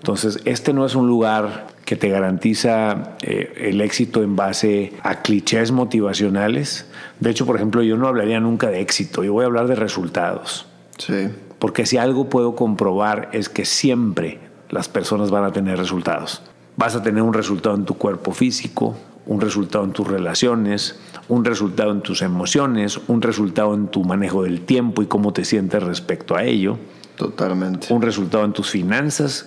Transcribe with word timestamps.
Entonces, 0.00 0.40
este 0.46 0.72
no 0.72 0.86
es 0.86 0.94
un 0.94 1.06
lugar 1.06 1.66
que 1.84 1.94
te 1.94 2.08
garantiza 2.08 3.16
eh, 3.20 3.52
el 3.68 3.82
éxito 3.82 4.22
en 4.22 4.34
base 4.34 4.94
a 5.02 5.20
clichés 5.22 5.72
motivacionales. 5.72 6.86
De 7.20 7.30
hecho, 7.30 7.44
por 7.44 7.56
ejemplo, 7.56 7.82
yo 7.82 7.98
no 7.98 8.08
hablaría 8.08 8.40
nunca 8.40 8.68
de 8.68 8.80
éxito, 8.80 9.22
yo 9.22 9.34
voy 9.34 9.42
a 9.42 9.46
hablar 9.46 9.66
de 9.68 9.74
resultados. 9.74 10.66
Sí. 10.96 11.28
Porque 11.58 11.84
si 11.84 11.98
algo 11.98 12.30
puedo 12.30 12.56
comprobar 12.56 13.28
es 13.32 13.50
que 13.50 13.66
siempre 13.66 14.38
las 14.70 14.88
personas 14.88 15.30
van 15.30 15.44
a 15.44 15.52
tener 15.52 15.78
resultados. 15.78 16.42
Vas 16.76 16.96
a 16.96 17.02
tener 17.02 17.22
un 17.22 17.34
resultado 17.34 17.74
en 17.74 17.84
tu 17.84 17.94
cuerpo 17.94 18.32
físico, 18.32 18.96
un 19.26 19.40
resultado 19.40 19.84
en 19.84 19.92
tus 19.92 20.08
relaciones, 20.08 20.98
un 21.28 21.44
resultado 21.44 21.92
en 21.92 22.00
tus 22.00 22.22
emociones, 22.22 22.98
un 23.08 23.20
resultado 23.20 23.74
en 23.74 23.88
tu 23.88 24.02
manejo 24.04 24.44
del 24.44 24.62
tiempo 24.62 25.02
y 25.02 25.06
cómo 25.06 25.32
te 25.32 25.44
sientes 25.44 25.82
respecto 25.82 26.36
a 26.36 26.44
ello. 26.44 26.78
Totalmente. 27.16 27.92
Un 27.92 28.00
resultado 28.00 28.44
en 28.44 28.52
tus 28.52 28.70
finanzas, 28.70 29.46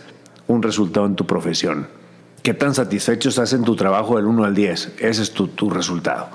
un 0.53 0.63
resultado 0.63 1.05
en 1.05 1.15
tu 1.15 1.25
profesión. 1.25 1.87
¿Qué 2.41 2.53
tan 2.53 2.73
satisfecho 2.75 3.29
estás 3.29 3.53
en 3.53 3.63
tu 3.63 3.75
trabajo 3.75 4.17
del 4.17 4.25
1 4.25 4.43
al 4.43 4.53
10? 4.53 4.95
Ese 4.99 5.21
es 5.21 5.31
tu, 5.31 5.47
tu 5.47 5.69
resultado. 5.69 6.27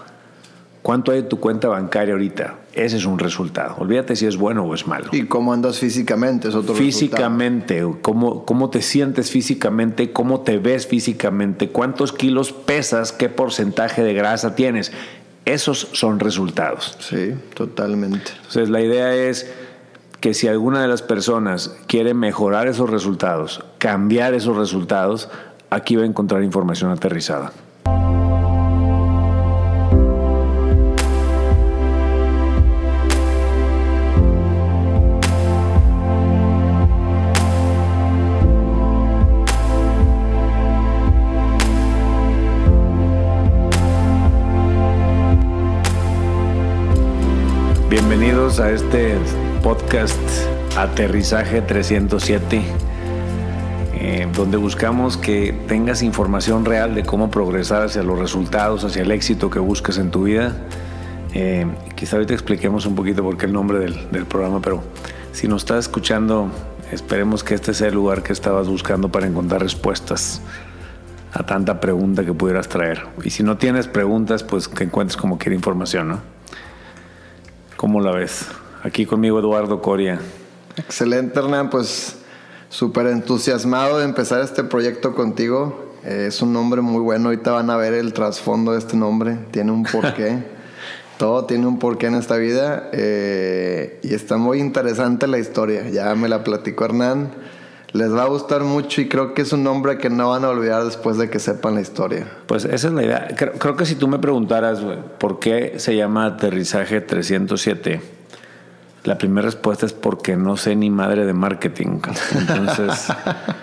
¿Cuánto 0.83 1.13
hay 1.13 1.19
en 1.19 1.29
tu 1.29 1.39
cuenta 1.39 1.69
bancaria 1.69 2.15
ahorita? 2.15 2.61
Ese 2.73 2.97
es 2.97 3.05
un 3.05 3.19
resultado. 3.19 3.77
Olvídate 3.79 4.17
si 4.17 4.25
es 4.25 4.39
bueno 4.39 4.65
o 4.65 4.75
es 4.75 4.87
malo. 4.87 5.11
¿Y 5.12 5.25
cómo 5.25 5.53
andas 5.53 5.79
físicamente? 5.79 6.49
Es 6.49 6.55
otro 6.55 6.75
físicamente, 6.75 7.87
cómo, 8.01 8.47
cómo 8.47 8.71
te 8.71 8.81
sientes 8.81 9.31
físicamente, 9.31 10.12
cómo 10.12 10.41
te 10.41 10.57
ves 10.57 10.87
físicamente, 10.87 11.69
cuántos 11.69 12.12
kilos 12.12 12.53
pesas, 12.53 13.12
qué 13.12 13.29
porcentaje 13.29 14.03
de 14.03 14.15
grasa 14.15 14.55
tienes. 14.55 14.93
Esos 15.45 15.89
son 15.93 16.21
resultados. 16.21 16.97
Sí, 17.01 17.35
totalmente. 17.55 18.31
Entonces 18.37 18.71
la 18.71 18.81
idea 18.81 19.15
es 19.15 19.53
que 20.21 20.35
si 20.35 20.49
alguna 20.49 20.83
de 20.83 20.89
las 20.89 21.03
personas 21.03 21.77
quiere 21.87 22.15
mejorar 22.15 22.67
esos 22.67 22.91
resultados, 22.91 23.65
cambiar 23.79 24.35
esos 24.35 24.57
resultados, 24.57 25.29
aquí 25.71 25.97
va 25.97 26.03
a 26.03 26.07
encontrar 26.07 26.43
información 26.43 26.91
aterrizada. 26.91 27.53
Bienvenidos 47.89 48.61
a 48.61 48.70
este 48.70 49.17
podcast 49.62 50.19
Aterrizaje 50.77 51.61
307, 51.61 52.62
eh, 53.95 54.28
donde 54.34 54.56
buscamos 54.56 55.17
que 55.17 55.53
tengas 55.67 56.03
información 56.03 56.64
real 56.64 56.95
de 56.95 57.03
cómo 57.05 57.31
progresar 57.31 57.83
hacia 57.83 58.03
los 58.03 58.19
resultados, 58.19 58.84
hacia 58.84 59.03
el 59.03 59.11
éxito 59.11 59.51
que 59.51 59.59
buscas 59.59 59.98
en 59.98 60.11
tu 60.11 60.25
vida. 60.25 60.56
Eh, 61.34 61.67
quizá 61.95 62.17
ahorita 62.17 62.34
expliquemos 62.34 62.86
un 62.86 62.95
poquito 62.95 63.23
por 63.23 63.36
qué 63.36 63.47
el 63.47 63.53
nombre 63.53 63.79
del, 63.79 64.11
del 64.11 64.27
programa, 64.27 64.61
pero 64.61 64.83
si 65.33 65.48
nos 65.48 65.62
estás 65.62 65.86
escuchando, 65.86 66.51
esperemos 66.92 67.45
que 67.45 67.55
este 67.55 67.75
sea 67.75 67.89
el 67.89 67.95
lugar 67.95 68.23
que 68.23 68.33
estabas 68.33 68.69
buscando 68.69 69.11
para 69.11 69.27
encontrar 69.27 69.62
respuestas 69.62 70.41
a 71.33 71.45
tanta 71.45 71.81
pregunta 71.81 72.25
que 72.25 72.33
pudieras 72.33 72.69
traer. 72.69 73.06
Y 73.25 73.31
si 73.31 73.42
no 73.42 73.56
tienes 73.56 73.89
preguntas, 73.89 74.42
pues 74.42 74.69
que 74.69 74.84
encuentres 74.84 75.17
como 75.17 75.39
quiera 75.39 75.55
información, 75.55 76.09
¿no? 76.09 76.20
¿Cómo 77.77 78.01
la 78.01 78.12
ves? 78.12 78.47
Aquí 78.89 79.05
conmigo 79.05 79.39
Eduardo 79.39 79.83
Coria. 79.83 80.19
Excelente, 80.78 81.39
Hernán. 81.39 81.69
Pues 81.69 82.17
súper 82.70 83.08
entusiasmado 83.08 83.98
de 83.98 84.06
empezar 84.06 84.41
este 84.41 84.64
proyecto 84.64 85.14
contigo. 85.14 85.92
Eh, 86.05 86.25
es 86.28 86.41
un 86.41 86.55
nombre 86.55 86.80
muy 86.80 87.03
bueno. 87.03 87.27
Ahorita 87.27 87.53
van 87.53 87.69
a 87.69 87.77
ver 87.77 87.92
el 87.92 88.14
trasfondo 88.14 88.72
de 88.72 88.78
este 88.78 88.97
nombre. 88.97 89.36
Tiene 89.50 89.72
un 89.72 89.83
porqué. 89.83 90.42
Todo 91.19 91.45
tiene 91.45 91.67
un 91.67 91.78
porqué 91.78 92.06
en 92.06 92.14
esta 92.14 92.39
vida. 92.39 92.89
Eh, 92.95 94.01
y 94.02 94.14
está 94.14 94.39
muy 94.39 94.58
interesante 94.58 95.27
la 95.27 95.39
historia. 95.39 95.86
Ya 95.90 96.14
me 96.14 96.30
la 96.30 96.42
platicó 96.42 96.86
Hernán. 96.86 97.30
Les 97.92 98.11
va 98.11 98.23
a 98.23 98.29
gustar 98.29 98.63
mucho 98.63 99.02
y 99.02 99.08
creo 99.08 99.34
que 99.34 99.42
es 99.42 99.52
un 99.52 99.64
nombre 99.64 99.98
que 99.98 100.08
no 100.08 100.30
van 100.30 100.46
a 100.46 100.48
olvidar 100.48 100.83
después 100.84 101.18
de 101.18 101.29
que 101.29 101.40
sepan 101.40 101.74
la 101.74 101.83
historia. 101.83 102.27
Pues 102.46 102.64
esa 102.64 102.89
es 102.89 102.95
la 102.95 103.05
idea. 103.05 103.29
Creo, 103.36 103.52
creo 103.52 103.77
que 103.77 103.84
si 103.84 103.96
tú 103.96 104.08
me 104.08 104.18
preguntaras, 104.18 104.83
güey, 104.83 104.96
¿por 105.18 105.40
qué 105.40 105.74
se 105.77 105.95
llama 105.95 106.24
Aterrizaje 106.24 107.02
307? 107.02 108.17
La 109.08 109.17
primera 109.17 109.46
respuesta 109.46 109.86
es 109.86 109.95
porque 109.95 110.36
no 110.36 110.58
sé 110.58 110.77
ni 110.77 110.91
madre 110.91 111.24
de 111.24 111.33
marketing. 111.33 112.01
Entonces, 112.35 113.08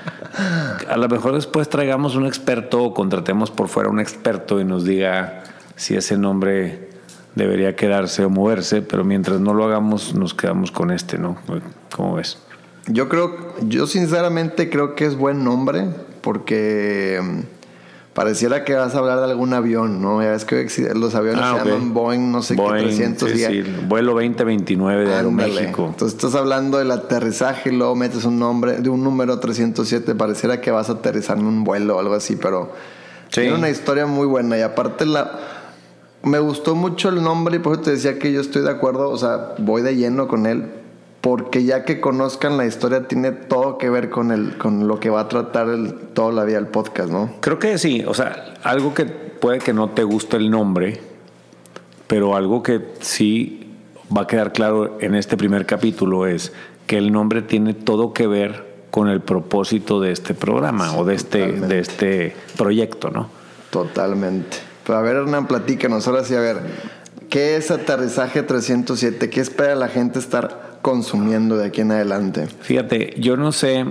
a 0.90 0.98
lo 0.98 1.08
mejor 1.08 1.36
después 1.36 1.70
traigamos 1.70 2.16
un 2.16 2.26
experto 2.26 2.84
o 2.84 2.96
contratemos 2.96 3.52
por 3.52 3.68
fuera 3.68 3.92
un 3.92 4.00
experto 4.00 4.60
y 4.60 4.66
nos 4.66 4.86
diga 4.86 5.44
si 5.76 5.96
ese 5.96 6.18
nombre 6.18 6.90
debería 7.36 7.76
quedarse 7.76 8.26
o 8.26 8.32
moverse, 8.32 8.82
pero 8.82 9.04
mientras 9.04 9.40
no 9.40 9.54
lo 9.54 9.66
hagamos, 9.66 10.16
nos 10.16 10.34
quedamos 10.34 10.72
con 10.72 10.90
este, 10.90 11.20
¿no? 11.20 11.38
¿Cómo 11.96 12.16
ves? 12.16 12.40
Yo 12.88 13.08
creo, 13.08 13.54
yo 13.68 13.86
sinceramente 13.86 14.72
creo 14.72 14.96
que 14.96 15.06
es 15.06 15.16
buen 15.16 15.44
nombre 15.44 15.90
porque 16.22 17.46
pareciera 18.16 18.64
que 18.64 18.74
vas 18.74 18.96
a 18.96 18.98
hablar 18.98 19.18
de 19.20 19.26
algún 19.26 19.54
avión, 19.54 20.02
¿no? 20.02 20.24
Ya 20.24 20.32
ves 20.32 20.46
que 20.46 20.66
los 20.96 21.14
aviones 21.14 21.42
Ah, 21.44 21.60
se 21.62 21.70
llaman 21.70 21.94
Boeing, 21.94 22.32
no 22.32 22.42
sé 22.42 22.56
Boeing, 22.56 22.86
qué, 22.88 22.96
300 22.96 23.30
sí, 23.30 23.36
y 23.36 23.46
sí, 23.64 23.64
vuelo 23.88 24.14
2029 24.14 25.06
de. 25.08 25.14
Aeroméxico. 25.14 25.86
Entonces 25.88 26.16
estás 26.18 26.34
hablando 26.34 26.78
del 26.80 26.90
aterrizaje 26.92 27.70
y 27.72 27.76
luego 27.78 27.94
metes 27.96 28.24
un 28.26 28.40
nombre 28.40 28.78
de 28.80 28.90
un 28.90 29.04
número 29.04 29.38
307. 29.40 30.16
Pareciera 30.16 30.62
que 30.62 30.72
vas 30.72 30.90
a 30.90 30.94
aterrizar 30.94 31.38
en 31.38 31.46
un 31.46 31.64
vuelo 31.64 31.98
o 31.98 32.00
algo 32.00 32.16
así, 32.16 32.36
pero 32.38 32.72
Sí. 33.30 33.42
tiene 33.42 33.56
una 33.56 33.70
historia 33.70 34.06
muy 34.06 34.26
buena. 34.28 34.58
Y 34.58 34.62
aparte 34.62 35.06
la 35.06 35.32
me 36.24 36.40
gustó 36.40 36.74
mucho 36.74 37.10
el 37.10 37.22
nombre 37.22 37.58
y 37.58 37.60
por 37.60 37.74
eso 37.74 37.82
te 37.84 37.92
decía 37.92 38.18
que 38.18 38.32
yo 38.32 38.42
estoy 38.42 38.64
de 38.64 38.72
acuerdo, 38.72 39.10
o 39.12 39.18
sea, 39.18 39.54
voy 39.60 39.82
de 39.84 39.96
lleno 39.96 40.28
con 40.28 40.46
él. 40.48 40.72
Porque 41.26 41.64
ya 41.64 41.86
que 41.86 42.00
conozcan 42.00 42.56
la 42.56 42.68
historia, 42.68 43.08
tiene 43.08 43.32
todo 43.32 43.80
que 43.80 43.90
ver 43.90 44.12
con, 44.12 44.32
el, 44.32 44.60
con 44.60 44.88
lo 44.88 45.00
que 45.00 45.10
va 45.10 45.22
a 45.22 45.28
tratar 45.28 45.70
el, 45.70 45.96
toda 46.14 46.32
la 46.32 46.44
vida 46.44 46.60
el 46.60 46.68
podcast, 46.68 47.10
¿no? 47.10 47.32
Creo 47.40 47.58
que 47.58 47.80
sí, 47.80 48.04
o 48.08 48.14
sea, 48.14 48.54
algo 48.62 48.94
que 48.94 49.06
puede 49.06 49.58
que 49.58 49.74
no 49.74 49.90
te 49.90 50.04
guste 50.04 50.38
el 50.38 50.52
nombre, 50.52 51.02
pero 52.06 52.36
algo 52.36 52.62
que 52.62 52.94
sí 53.00 53.74
va 54.16 54.22
a 54.22 54.28
quedar 54.28 54.54
claro 54.54 55.00
en 55.02 55.16
este 55.16 55.36
primer 55.36 55.66
capítulo 55.66 56.28
es 56.28 56.54
que 56.86 57.00
el 57.00 57.12
nombre 57.12 57.42
tiene 57.42 57.74
todo 57.74 58.14
que 58.14 58.28
ver 58.28 58.76
con 58.92 59.10
el 59.10 59.20
propósito 59.22 60.00
de 60.00 60.12
este 60.12 60.36
programa 60.36 60.92
Sí, 60.92 60.96
o 60.96 61.06
de 61.06 61.16
este, 61.16 61.40
totalmente. 61.40 61.74
de 61.74 61.82
este 61.82 62.36
proyecto, 62.56 63.10
¿no? 63.10 63.30
Totalmente. 63.72 64.58
Pero 64.86 65.00
a 65.00 65.02
ver, 65.02 65.16
Hernán, 65.16 65.48
platícanos. 65.48 66.08
Ahora 66.08 66.24
sí, 66.24 66.36
a 66.36 66.40
ver, 66.40 66.60
¿qué 67.32 67.56
es 67.56 67.72
aterrizaje 67.72 68.44
307? 68.44 69.32
¿Qué 69.32 69.42
espera 69.42 69.74
la 69.74 69.88
gente 69.88 70.20
estar 70.20 70.75
consumiendo 70.86 71.58
de 71.58 71.66
aquí 71.66 71.82
en 71.82 71.92
adelante? 71.92 72.46
Fíjate, 72.46 73.16
yo 73.18 73.38
no 73.38 73.52
sé, 73.52 73.84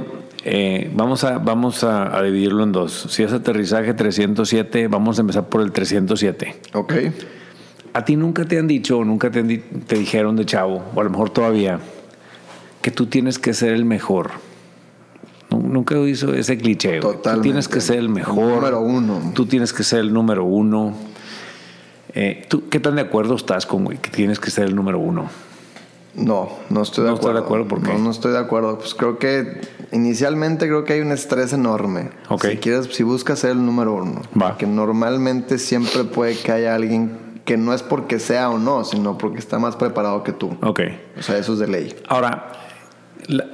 eh, 0.44 0.88
vamos, 0.94 1.24
a, 1.24 1.38
vamos 1.38 1.82
a, 1.82 2.16
a 2.16 2.22
dividirlo 2.22 2.62
en 2.62 2.70
dos. 2.70 3.08
Si 3.10 3.24
es 3.24 3.32
aterrizaje 3.32 3.94
307, 3.94 4.86
vamos 4.86 5.18
a 5.18 5.22
empezar 5.22 5.48
por 5.48 5.60
el 5.60 5.72
307. 5.72 6.54
¿Ok? 6.74 6.92
¿A 7.94 8.04
ti 8.04 8.14
nunca 8.14 8.44
te 8.44 8.60
han 8.60 8.68
dicho 8.68 8.98
o 8.98 9.04
nunca 9.04 9.28
te, 9.32 9.42
te 9.42 9.96
dijeron 9.96 10.36
de 10.36 10.46
chavo, 10.46 10.84
o 10.94 11.00
a 11.00 11.02
lo 11.02 11.10
mejor 11.10 11.30
todavía, 11.30 11.80
que 12.80 12.92
tú 12.92 13.06
tienes 13.06 13.40
que 13.40 13.54
ser 13.54 13.72
el 13.72 13.84
mejor? 13.84 14.30
Nu- 15.50 15.62
Nunca 15.68 15.96
hizo 15.98 16.32
ese 16.32 16.56
cliché. 16.56 17.00
güey. 17.00 17.16
Tú 17.22 17.40
tienes 17.40 17.66
que 17.66 17.80
ser 17.80 17.98
el 17.98 18.08
mejor. 18.08 18.36
Número 18.54 18.80
uno. 18.82 19.32
Tú 19.34 19.46
tienes 19.46 19.72
que 19.72 19.82
ser 19.82 19.98
el 19.98 20.12
número 20.12 20.44
uno. 20.44 20.94
Eh, 22.14 22.46
¿tú, 22.48 22.68
¿Qué 22.68 22.78
tan 22.78 22.94
de 22.94 23.02
acuerdo 23.02 23.34
estás 23.34 23.66
con 23.66 23.84
que 23.88 24.10
tienes 24.10 24.38
que 24.38 24.50
ser 24.52 24.66
el 24.66 24.76
número 24.76 25.00
uno? 25.00 25.28
No, 26.16 26.48
no 26.70 26.82
estoy 26.82 27.04
de 27.04 27.10
No 27.10 27.14
estoy 27.16 27.30
acuerdo. 27.30 27.40
de 27.40 27.44
acuerdo, 27.44 27.68
¿por 27.68 27.82
qué? 27.82 27.92
No, 27.92 27.98
no 27.98 28.10
estoy 28.10 28.32
de 28.32 28.38
acuerdo. 28.38 28.78
Pues 28.78 28.94
creo 28.94 29.18
que 29.18 29.60
inicialmente 29.92 30.66
creo 30.66 30.84
que 30.84 30.92
hay 30.94 31.00
un 31.00 31.10
estrés 31.12 31.52
enorme. 31.52 32.10
Ok. 32.28 32.44
Si 32.46 32.56
quieres, 32.58 32.86
si 32.92 33.02
buscas 33.02 33.40
ser 33.40 33.50
el 33.52 33.64
número 33.64 33.94
uno. 33.94 34.22
Va. 34.40 34.56
Que 34.56 34.66
normalmente 34.66 35.58
siempre 35.58 36.04
puede 36.04 36.36
que 36.38 36.52
haya 36.52 36.74
alguien 36.74 37.18
que 37.44 37.56
no 37.56 37.74
es 37.74 37.82
porque 37.82 38.18
sea 38.20 38.48
o 38.50 38.58
no, 38.58 38.84
sino 38.84 39.18
porque 39.18 39.38
está 39.38 39.58
más 39.58 39.76
preparado 39.76 40.22
que 40.22 40.32
tú. 40.32 40.56
Ok. 40.62 40.80
O 41.18 41.22
sea, 41.22 41.36
eso 41.36 41.52
es 41.54 41.58
de 41.58 41.66
ley. 41.66 41.94
Ahora, 42.08 42.52
la- 43.26 43.46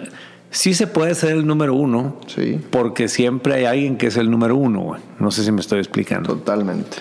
sí 0.51 0.75
se 0.75 0.87
puede 0.87 1.15
ser 1.15 1.31
el 1.31 1.47
número 1.47 1.75
uno, 1.75 2.17
Sí. 2.27 2.61
porque 2.71 3.09
siempre 3.09 3.55
hay 3.55 3.65
alguien 3.65 3.97
que 3.97 4.09
es 4.09 4.17
el 4.17 4.31
número 4.31 4.55
uno. 4.57 4.81
güey. 4.81 5.01
No 5.19 5.31
sé 5.31 5.45
si 5.45 5.51
me 5.51 5.61
estoy 5.61 5.79
explicando. 5.81 6.35
Totalmente. 6.35 6.99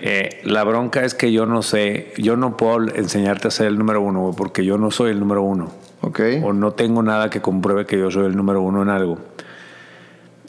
Eh, 0.00 0.40
la 0.44 0.64
bronca 0.64 1.04
es 1.04 1.14
que 1.14 1.32
yo 1.32 1.46
no 1.46 1.62
sé, 1.62 2.12
yo 2.18 2.36
no 2.36 2.56
puedo 2.56 2.82
enseñarte 2.94 3.48
a 3.48 3.50
ser 3.50 3.66
el 3.66 3.78
número 3.78 4.00
uno, 4.02 4.20
güey, 4.22 4.34
porque 4.36 4.64
yo 4.64 4.78
no 4.78 4.90
soy 4.90 5.10
el 5.10 5.20
número 5.20 5.42
uno. 5.42 5.70
¿Ok? 6.02 6.20
O 6.42 6.52
no 6.52 6.72
tengo 6.72 7.02
nada 7.02 7.30
que 7.30 7.40
compruebe 7.40 7.86
que 7.86 7.98
yo 7.98 8.10
soy 8.10 8.26
el 8.26 8.36
número 8.36 8.60
uno 8.62 8.82
en 8.82 8.88
algo. 8.90 9.18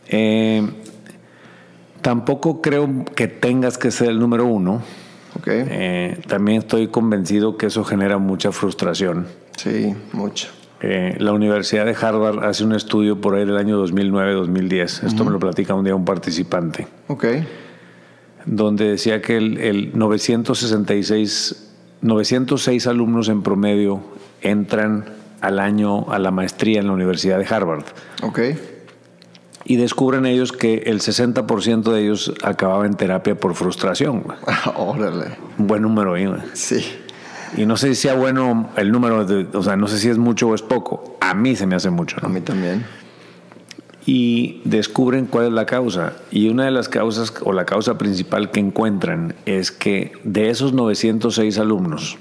Eh, 0.10 0.68
tampoco 2.02 2.62
creo 2.62 2.90
que 3.16 3.28
tengas 3.28 3.78
que 3.78 3.92
ser 3.92 4.10
el 4.10 4.20
número 4.20 4.46
uno. 4.46 4.82
¿Ok? 5.38 5.48
Eh, 5.48 6.20
también 6.28 6.60
estoy 6.60 6.88
convencido 6.88 7.58
que 7.58 7.68
eso 7.68 7.84
genera 7.84 8.18
mucha 8.18 8.52
frustración. 8.52 9.28
Sí, 9.56 9.96
mucho. 10.14 10.50
Eh, 10.80 11.16
la 11.18 11.32
Universidad 11.32 11.86
de 11.86 11.96
Harvard 12.00 12.44
hace 12.44 12.64
un 12.64 12.74
estudio 12.74 13.20
por 13.20 13.36
ahí 13.36 13.46
del 13.46 13.58
año 13.58 13.84
2009-2010. 13.84 15.08
Esto 15.08 15.26
me 15.26 15.32
lo 15.32 15.40
platica 15.40 15.74
un 15.74 15.84
día 15.84 15.96
un 15.96 16.06
participante. 16.06 16.88
Ok. 17.08 17.26
Donde 18.50 18.86
decía 18.90 19.22
que 19.22 19.36
el, 19.38 19.58
el 19.60 19.92
966, 19.98 21.70
906 22.02 22.88
alumnos 22.88 23.30
en 23.30 23.42
promedio 23.44 24.02
entran 24.42 25.06
al 25.42 25.60
año 25.60 26.10
a 26.12 26.18
la 26.20 26.32
maestría 26.32 26.80
en 26.80 26.88
la 26.88 26.94
Universidad 26.94 27.38
de 27.40 27.46
Harvard. 27.46 27.84
Ok. 28.24 28.40
Y 29.66 29.76
descubren 29.76 30.26
ellos 30.26 30.54
que 30.54 30.84
el 30.86 31.02
60% 31.02 31.92
de 31.92 32.02
ellos 32.04 32.34
acababa 32.42 32.86
en 32.86 32.94
terapia 32.96 33.36
por 33.36 33.54
frustración. 33.54 34.24
Órale. 34.78 35.36
Un 35.58 35.68
buen 35.68 35.82
número 35.82 36.14
ahí. 36.14 36.26
güey. 36.26 36.40
Sí. 36.54 36.86
Y 37.58 37.66
no 37.66 37.76
sé 37.76 37.90
si 37.90 37.96
sea 37.96 38.14
bueno 38.14 38.70
el 38.78 38.92
número, 38.92 39.26
de- 39.26 39.48
o 39.58 39.64
sea, 39.64 39.76
no 39.76 39.88
sé 39.88 40.00
si 40.00 40.10
es 40.10 40.18
mucho 40.18 40.48
o 40.50 40.56
es 40.56 40.62
poco. 40.62 41.18
A 41.20 41.34
mí 41.34 41.56
se 41.56 41.66
me 41.66 41.76
hace 41.76 41.90
mucho. 41.90 42.16
A 42.20 42.22
¿no? 42.22 42.30
mí 42.30 42.40
también. 42.42 42.86
Y 44.08 44.62
descubren 44.64 45.26
cuál 45.26 45.48
es 45.48 45.52
la 45.52 45.66
causa. 45.66 46.14
Y 46.32 46.48
una 46.48 46.64
de 46.64 46.72
las 46.72 46.88
causas, 46.88 47.34
o 47.44 47.52
la 47.52 47.66
causa 47.66 47.98
principal 47.98 48.52
que 48.52 48.62
encuentran, 48.62 49.36
es 49.46 49.72
que 49.72 50.14
de 50.24 50.50
esos 50.50 50.72
906 50.72 51.60
alumnos, 51.60 52.18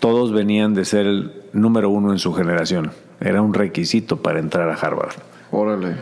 todos 0.00 0.32
venían 0.32 0.74
de 0.74 0.84
ser 0.84 1.06
el 1.06 1.32
número 1.52 1.90
uno 1.90 2.10
en 2.10 2.18
su 2.18 2.32
generación. 2.34 2.90
Era 3.20 3.40
un 3.40 3.54
requisito 3.54 4.16
para 4.16 4.40
entrar 4.40 4.68
a 4.68 4.74
Harvard. 4.74 5.14
Órale. 5.52 5.94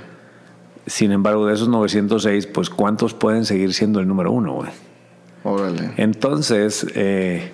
Sin 0.87 1.13
embargo, 1.13 1.47
de 1.47 1.53
esos 1.53 1.69
906, 1.69 2.47
pues 2.47 2.71
¿cuántos 2.71 3.13
pueden 3.13 3.45
seguir 3.45 3.75
siendo 3.75 4.01
el 4.01 4.09
número 4.09 4.33
uno? 4.33 4.55
güey? 4.55 4.71
Órale. 5.45 5.93
Entonces, 5.99 6.87
eh, 6.95 7.51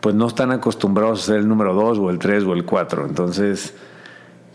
pues 0.00 0.16
no 0.16 0.26
están 0.26 0.50
acostumbrados 0.50 1.22
a 1.22 1.26
ser 1.26 1.36
el 1.36 1.48
número 1.48 1.74
dos 1.74 1.98
o 1.98 2.10
el 2.10 2.18
tres 2.18 2.42
o 2.42 2.54
el 2.54 2.64
cuatro. 2.64 3.06
Entonces, 3.06 3.72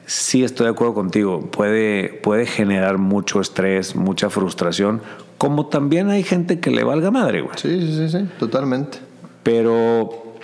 sí 0.05 0.43
estoy 0.43 0.65
de 0.65 0.71
acuerdo 0.71 0.93
contigo. 0.93 1.41
Puede, 1.51 2.09
puede 2.09 2.45
generar 2.45 2.97
mucho 2.97 3.41
estrés, 3.41 3.95
mucha 3.95 4.29
frustración, 4.29 5.01
como 5.37 5.67
también 5.67 6.09
hay 6.09 6.23
gente 6.23 6.59
que 6.59 6.71
le 6.71 6.83
valga 6.83 7.11
madre, 7.11 7.41
güey. 7.41 7.57
Sí, 7.57 7.81
sí, 7.81 7.95
sí, 7.95 8.09
sí. 8.09 8.29
Totalmente. 8.39 8.99
Pero 9.43 10.35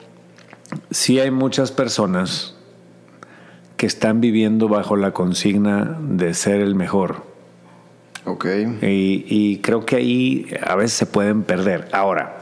sí 0.90 1.20
hay 1.20 1.32
muchas 1.32 1.72
personas 1.72 2.56
que 3.78 3.86
están 3.88 4.22
viviendo 4.22 4.68
bajo 4.68 4.96
la 4.96 5.12
consigna 5.12 5.98
de 6.02 6.34
ser 6.34 6.62
el 6.62 6.76
mejor. 6.76 7.24
Ok. 8.26 8.46
Y, 8.82 9.26
y 9.28 9.58
creo 9.60 9.86
que 9.86 9.96
ahí 9.96 10.48
a 10.64 10.76
veces 10.76 10.94
se 10.94 11.06
pueden 11.08 11.42
perder. 11.44 11.90
Ahora, 11.92 12.38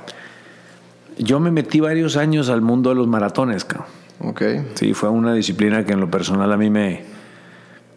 yo 1.17 1.39
me 1.39 1.51
metí 1.51 1.79
varios 1.79 2.17
años 2.17 2.49
al 2.49 2.61
mundo 2.61 2.89
de 2.89 2.95
los 2.95 3.07
maratones, 3.07 3.63
cabrón. 3.63 3.98
Ok. 4.21 4.41
Sí, 4.75 4.93
fue 4.93 5.09
una 5.09 5.33
disciplina 5.33 5.85
que 5.85 5.93
en 5.93 5.99
lo 5.99 6.09
personal 6.11 6.51
a 6.51 6.57
mí 6.57 6.69
me... 6.69 7.03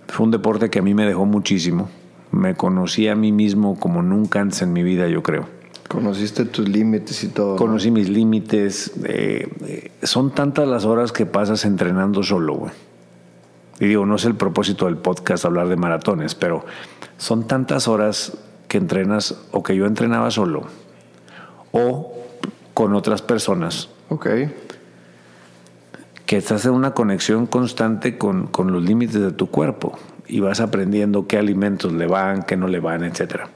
Fue 0.08 0.24
un 0.24 0.30
deporte 0.30 0.70
que 0.70 0.80
a 0.80 0.82
mí 0.82 0.94
me 0.94 1.06
dejó 1.06 1.24
muchísimo. 1.24 1.88
Me 2.30 2.54
conocí 2.54 3.08
a 3.08 3.14
mí 3.14 3.32
mismo 3.32 3.78
como 3.78 4.02
nunca 4.02 4.40
antes 4.40 4.62
en 4.62 4.72
mi 4.72 4.82
vida, 4.82 5.08
yo 5.08 5.22
creo. 5.22 5.46
Conociste 5.88 6.44
tus 6.44 6.68
límites 6.68 7.22
y 7.24 7.28
todo. 7.28 7.52
¿no? 7.52 7.56
Conocí 7.56 7.90
mis 7.90 8.08
límites. 8.08 8.92
eh, 9.04 9.48
eh, 9.66 9.90
son 10.02 10.34
tantas 10.34 10.68
las 10.68 10.84
horas 10.84 11.12
que 11.12 11.26
pasas 11.26 11.64
entrenando 11.64 12.22
solo, 12.22 12.54
güey. 12.54 12.72
Y 13.80 13.86
digo, 13.86 14.06
no 14.06 14.16
es 14.16 14.24
el 14.24 14.34
propósito 14.34 14.86
del 14.86 14.96
podcast 14.96 15.44
hablar 15.44 15.68
de 15.68 15.76
maratones, 15.76 16.34
pero 16.34 16.64
son 17.16 17.46
tantas 17.46 17.88
horas 17.88 18.36
que 18.68 18.78
entrenas 18.78 19.34
o 19.50 19.62
que 19.62 19.76
yo 19.76 19.86
entrenaba 19.86 20.30
solo 20.30 20.62
o 21.72 22.14
con 22.74 22.94
otras 22.94 23.22
personas 23.22 23.88
Ok. 24.08 24.26
Que 26.32 26.38
estás 26.38 26.64
en 26.64 26.72
una 26.72 26.94
conexión 26.94 27.46
constante 27.46 28.16
con, 28.16 28.46
con 28.46 28.72
los 28.72 28.82
límites 28.82 29.20
de 29.20 29.32
tu 29.32 29.50
cuerpo 29.50 29.98
y 30.26 30.40
vas 30.40 30.60
aprendiendo 30.60 31.26
qué 31.26 31.36
alimentos 31.36 31.92
le 31.92 32.06
van, 32.06 32.44
qué 32.44 32.56
no 32.56 32.68
le 32.68 32.80
van, 32.80 33.04
etcétera. 33.04 33.50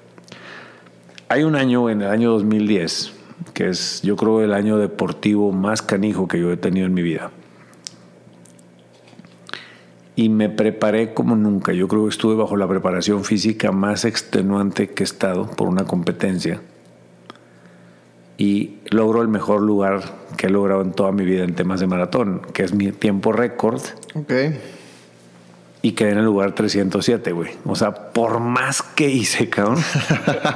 Hay 1.31 1.45
un 1.45 1.57
año, 1.57 1.89
en 1.89 2.03
el 2.03 2.11
año 2.11 2.33
2010, 2.33 3.15
que 3.55 3.71
es 3.71 4.03
yo 4.03 4.15
creo 4.17 4.43
el 4.43 4.53
año 4.53 4.77
deportivo 4.77 5.53
más 5.53 5.81
canijo 5.81 6.29
que 6.29 6.39
yo 6.39 6.53
he 6.53 6.59
tenido 6.59 6.85
en 6.85 6.93
mi 6.93 7.01
vida. 7.01 7.31
Y 10.15 10.29
me 10.29 10.51
preparé 10.51 11.15
como 11.15 11.35
nunca. 11.35 11.73
Yo 11.73 11.89
creo 11.89 12.03
que 12.03 12.11
estuve 12.11 12.35
bajo 12.35 12.59
la 12.59 12.69
preparación 12.69 13.25
física 13.25 13.73
más 13.73 14.05
extenuante 14.05 14.91
que 14.91 15.03
he 15.03 15.07
estado 15.07 15.47
por 15.47 15.69
una 15.69 15.85
competencia. 15.85 16.61
Y 18.39 18.79
logro 18.91 19.23
el 19.23 19.29
mejor 19.29 19.63
lugar 19.63 20.03
que 20.37 20.47
he 20.47 20.51
logrado 20.51 20.83
en 20.83 20.93
toda 20.93 21.13
mi 21.13 21.25
vida 21.25 21.45
en 21.45 21.55
temas 21.55 21.81
de 21.81 21.87
maratón, 21.87 22.43
que 22.53 22.65
es 22.65 22.75
mi 22.75 22.93
tiempo 22.93 23.33
récord. 23.33 23.81
Ok. 24.15 24.33
Y 25.83 25.93
quedé 25.93 26.11
en 26.11 26.19
el 26.19 26.25
lugar 26.25 26.53
307, 26.53 27.33
güey. 27.33 27.51
O 27.65 27.77
sea, 27.77 27.95
por 27.95 28.41
más 28.41 28.83
que 28.83 29.09
hice, 29.09 29.49
cabrón. 29.49 29.79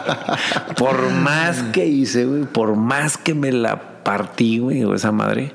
por 0.76 1.10
más 1.10 1.62
que 1.72 1.86
hice, 1.86 2.24
güey. 2.24 2.44
Por 2.44 2.74
más 2.74 3.16
que 3.16 3.34
me 3.34 3.52
la 3.52 4.02
partí, 4.02 4.58
güey, 4.58 4.82
o 4.84 4.94
esa 4.94 5.12
madre. 5.12 5.52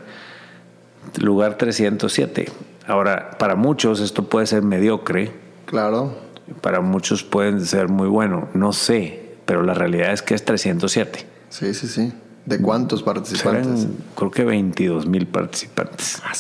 Lugar 1.18 1.58
307. 1.58 2.46
Ahora, 2.88 3.32
para 3.38 3.56
muchos 3.56 4.00
esto 4.00 4.30
puede 4.30 4.48
ser 4.48 4.62
mediocre. 4.62 5.32
Claro. 5.66 6.16
Para 6.62 6.82
muchos 6.82 7.24
pueden 7.24 7.66
ser 7.66 7.90
muy 7.90 8.08
bueno. 8.08 8.48
No 8.54 8.72
sé. 8.72 9.36
Pero 9.46 9.62
la 9.64 9.74
realidad 9.74 10.14
es 10.14 10.22
que 10.22 10.36
es 10.36 10.46
307. 10.46 11.35
Sí, 11.58 11.74
sí, 11.74 11.88
sí. 11.88 12.12
¿De 12.46 12.60
cuántos 12.62 13.02
participantes? 13.02 13.84
Eran, 13.86 13.96
creo 14.16 14.30
que 14.32 14.44
22 14.44 15.08
mil 15.08 15.26
participantes. 15.26 16.22
Ah, 16.24 16.34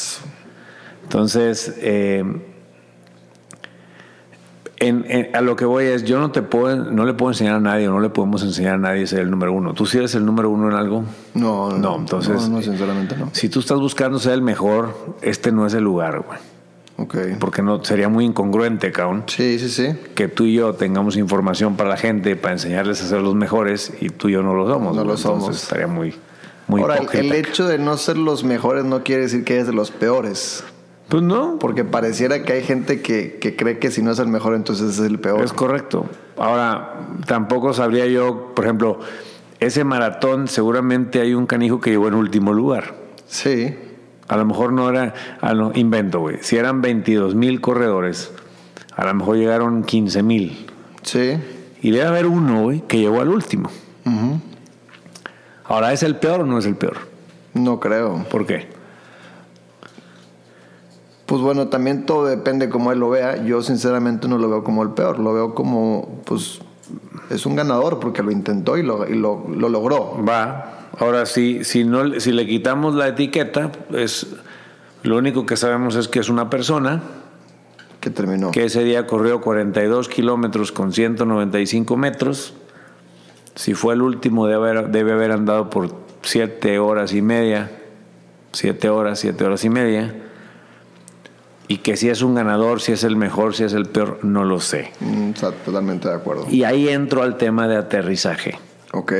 Entonces, 1.03 1.73
eh, 1.77 2.23
en- 4.79 5.05
en- 5.07 5.35
a 5.35 5.41
lo 5.41 5.55
que 5.55 5.63
voy 5.65 5.85
es, 5.85 6.03
yo 6.03 6.19
no 6.19 6.31
te 6.31 6.41
puedo, 6.41 6.75
no 6.91 7.05
le 7.05 7.13
puedo 7.13 7.31
enseñar 7.31 7.55
a 7.55 7.59
nadie, 7.59 7.87
o 7.87 7.91
no 7.91 8.01
le 8.01 8.09
podemos 8.09 8.43
enseñar 8.43 8.75
a 8.75 8.77
nadie 8.77 9.03
a 9.03 9.07
ser 9.07 9.19
el 9.21 9.31
número 9.31 9.53
uno. 9.53 9.73
¿Tú 9.73 9.85
sí 9.85 9.97
eres 9.97 10.13
el 10.15 10.25
número 10.25 10.49
uno 10.49 10.69
en 10.69 10.75
algo? 10.75 11.05
No, 11.33 11.69
no. 11.71 11.77
No, 11.77 11.95
entonces- 11.99 12.49
No, 12.49 12.57
no, 12.57 12.61
sinceramente 12.61 13.15
no. 13.15 13.29
Si 13.31 13.47
tú 13.49 13.61
estás 13.61 13.79
buscando 13.79 14.19
ser 14.19 14.33
el 14.33 14.41
mejor, 14.41 15.15
este 15.21 15.51
no 15.51 15.65
es 15.65 15.73
el 15.73 15.83
lugar, 15.85 16.19
güey. 16.27 16.39
Ok. 16.97 17.17
Porque 17.39 17.61
no, 17.61 17.83
sería 17.83 18.07
muy 18.07 18.23
incongruente, 18.25 18.91
cabrón, 18.91 19.23
Sí, 19.27 19.59
sí, 19.59 19.69
sí. 19.69 19.97
que 20.15 20.27
tú 20.29 20.45
y 20.45 20.53
yo 20.53 20.73
tengamos 20.73 21.17
información 21.17 21.75
para 21.75 21.89
la 21.89 21.97
gente, 21.97 22.35
para 22.37 22.53
enseñarles 22.53 23.03
a 23.03 23.07
ser 23.07 23.21
los 23.21 23.35
mejores, 23.35 23.91
y 23.99 24.09
tú 24.09 24.29
y 24.29 24.33
yo 24.33 24.43
no 24.43 24.53
lo 24.53 24.67
somos. 24.67 24.95
No 24.95 25.03
lo 25.03 25.15
Entonces, 25.15 25.23
somos. 25.23 25.63
estaría 25.63 25.87
muy, 25.87 26.15
muy 26.67 26.81
Ahora, 26.81 26.99
el 27.11 27.33
hecho 27.33 27.67
de 27.67 27.77
no 27.79 27.97
ser 27.97 28.17
los 28.17 28.43
mejores 28.45 28.85
no 28.85 29.03
quiere 29.03 29.23
decir 29.23 29.43
que 29.43 29.55
eres 29.55 29.67
de 29.67 29.73
los 29.73 29.91
peores. 29.91 30.63
Pues 31.09 31.21
no, 31.21 31.59
Porque 31.59 31.83
pareciera 31.83 32.41
que 32.43 32.53
hay 32.53 32.63
gente 32.63 33.01
que, 33.01 33.37
que 33.39 33.55
cree 33.55 33.77
que 33.77 33.91
si 33.91 34.01
no 34.01 34.11
es 34.11 34.19
el 34.19 34.27
mejor, 34.27 34.55
entonces 34.55 34.97
es 34.97 35.05
el 35.05 35.19
peor. 35.19 35.43
Es 35.43 35.53
correcto. 35.53 36.05
Ahora, 36.37 37.07
tampoco 37.27 37.73
sabría 37.73 38.07
yo, 38.07 38.53
por 38.55 38.65
ejemplo, 38.65 38.99
ese 39.59 39.83
maratón 39.83 40.47
seguramente 40.47 41.21
hay 41.21 41.33
un 41.35 41.45
canijo 41.45 41.79
que 41.79 41.91
llegó 41.91 42.07
en 42.07 42.15
último 42.15 42.53
lugar. 42.53 42.95
Sí. 43.27 43.75
A 44.27 44.37
lo 44.37 44.45
mejor 44.45 44.73
no 44.73 44.89
era, 44.89 45.13
a 45.41 45.53
lo, 45.53 45.71
invento, 45.75 46.19
güey. 46.19 46.37
Si 46.41 46.57
eran 46.57 46.81
22 46.81 47.35
mil 47.35 47.61
corredores, 47.61 48.31
a 48.95 49.05
lo 49.05 49.13
mejor 49.13 49.37
llegaron 49.37 49.83
15 49.83 50.23
mil. 50.23 50.65
Sí. 51.03 51.37
Y 51.81 51.91
debe 51.91 52.07
haber 52.07 52.25
uno, 52.25 52.63
güey, 52.63 52.81
que 52.81 52.97
llegó 52.97 53.21
al 53.21 53.29
último. 53.29 53.69
Ujú. 54.05 54.39
Ahora, 55.65 55.93
¿es 55.93 56.01
el 56.01 56.15
peor 56.15 56.41
o 56.41 56.45
no 56.45 56.57
es 56.57 56.65
el 56.65 56.75
peor? 56.75 56.97
No 57.53 57.79
creo. 57.79 58.25
¿Por 58.29 58.47
qué? 58.47 58.67
Pues 61.27 61.41
bueno, 61.41 61.67
también 61.67 62.05
todo 62.05 62.25
depende 62.25 62.69
cómo 62.69 62.91
él 62.91 62.99
lo 62.99 63.09
vea. 63.09 63.43
Yo 63.43 63.61
sinceramente 63.61 64.27
no 64.27 64.37
lo 64.37 64.49
veo 64.49 64.63
como 64.63 64.81
el 64.83 64.89
peor. 64.89 65.19
Lo 65.19 65.33
veo 65.33 65.53
como, 65.53 66.21
pues, 66.25 66.59
es 67.29 67.45
un 67.45 67.55
ganador 67.55 67.99
porque 67.99 68.23
lo 68.23 68.31
intentó 68.31 68.77
y 68.77 68.83
lo, 68.83 69.07
y 69.07 69.15
lo, 69.15 69.45
lo 69.49 69.69
logró. 69.69 70.23
Va. 70.23 70.74
Ahora, 70.99 71.25
si, 71.25 71.63
si, 71.63 71.83
no, 71.83 72.19
si 72.19 72.31
le 72.31 72.45
quitamos 72.45 72.95
la 72.95 73.07
etiqueta, 73.07 73.71
es, 73.93 74.27
lo 75.03 75.17
único 75.17 75.45
que 75.45 75.57
sabemos 75.57 75.95
es 75.95 76.07
que 76.07 76.19
es 76.19 76.29
una 76.29 76.49
persona 76.49 77.01
Que 77.99 78.09
terminó. 78.09 78.51
que 78.51 78.65
ese 78.65 78.83
día 78.83 79.05
corrió 79.07 79.41
42 79.41 80.07
kilómetros 80.09 80.71
con 80.71 80.93
195 80.93 81.97
metros. 81.97 82.53
Si 83.55 83.73
fue 83.73 83.93
el 83.93 84.01
último, 84.01 84.47
debe 84.47 84.69
haber, 84.69 84.89
debe 84.89 85.11
haber 85.13 85.31
andado 85.31 85.69
por 85.69 85.95
7 86.21 86.79
horas 86.79 87.13
y 87.13 87.21
media. 87.21 87.71
7 88.51 88.89
horas, 88.89 89.19
7 89.19 89.43
horas 89.43 89.63
y 89.65 89.69
media. 89.69 90.15
Y 91.67 91.77
que 91.77 91.97
si 91.97 92.09
es 92.09 92.21
un 92.21 92.35
ganador, 92.35 92.79
si 92.79 92.91
es 92.91 93.03
el 93.03 93.15
mejor, 93.15 93.55
si 93.55 93.63
es 93.63 93.73
el 93.73 93.85
peor, 93.87 94.19
no 94.23 94.43
lo 94.43 94.59
sé. 94.59 94.91
Mm, 94.99 95.29
está 95.31 95.51
totalmente 95.51 96.07
de 96.07 96.13
acuerdo. 96.13 96.45
Y 96.49 96.63
ahí 96.63 96.89
entro 96.89 97.23
al 97.23 97.37
tema 97.37 97.67
de 97.67 97.75
aterrizaje. 97.77 98.59
Ok. 98.91 99.13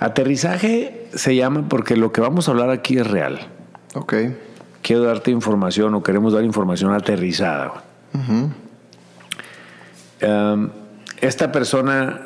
Aterrizaje 0.00 1.08
se 1.14 1.34
llama 1.34 1.68
porque 1.68 1.96
lo 1.96 2.12
que 2.12 2.20
vamos 2.20 2.48
a 2.48 2.52
hablar 2.52 2.70
aquí 2.70 2.98
es 2.98 3.06
real. 3.06 3.48
Ok. 3.94 4.14
Quiero 4.82 5.02
darte 5.02 5.30
información 5.30 5.94
o 5.94 6.02
queremos 6.02 6.32
dar 6.32 6.44
información 6.44 6.92
aterrizada. 6.92 7.84
Um, 10.22 10.70
esta 11.20 11.50
persona, 11.50 12.20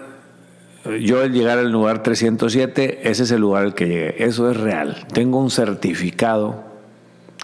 yo 1.01 1.23
al 1.23 1.33
llegar 1.33 1.59
al 1.59 1.73
lugar 1.73 2.03
307, 2.03 3.09
ese 3.11 3.23
es 3.23 3.31
el 3.31 3.41
lugar 3.41 3.65
al 3.65 3.75
que 3.75 3.89
llegué. 3.89 4.25
Eso 4.25 4.51
es 4.51 4.57
real. 4.59 5.07
Tengo 5.13 5.39
un 5.39 5.51
certificado 5.51 6.63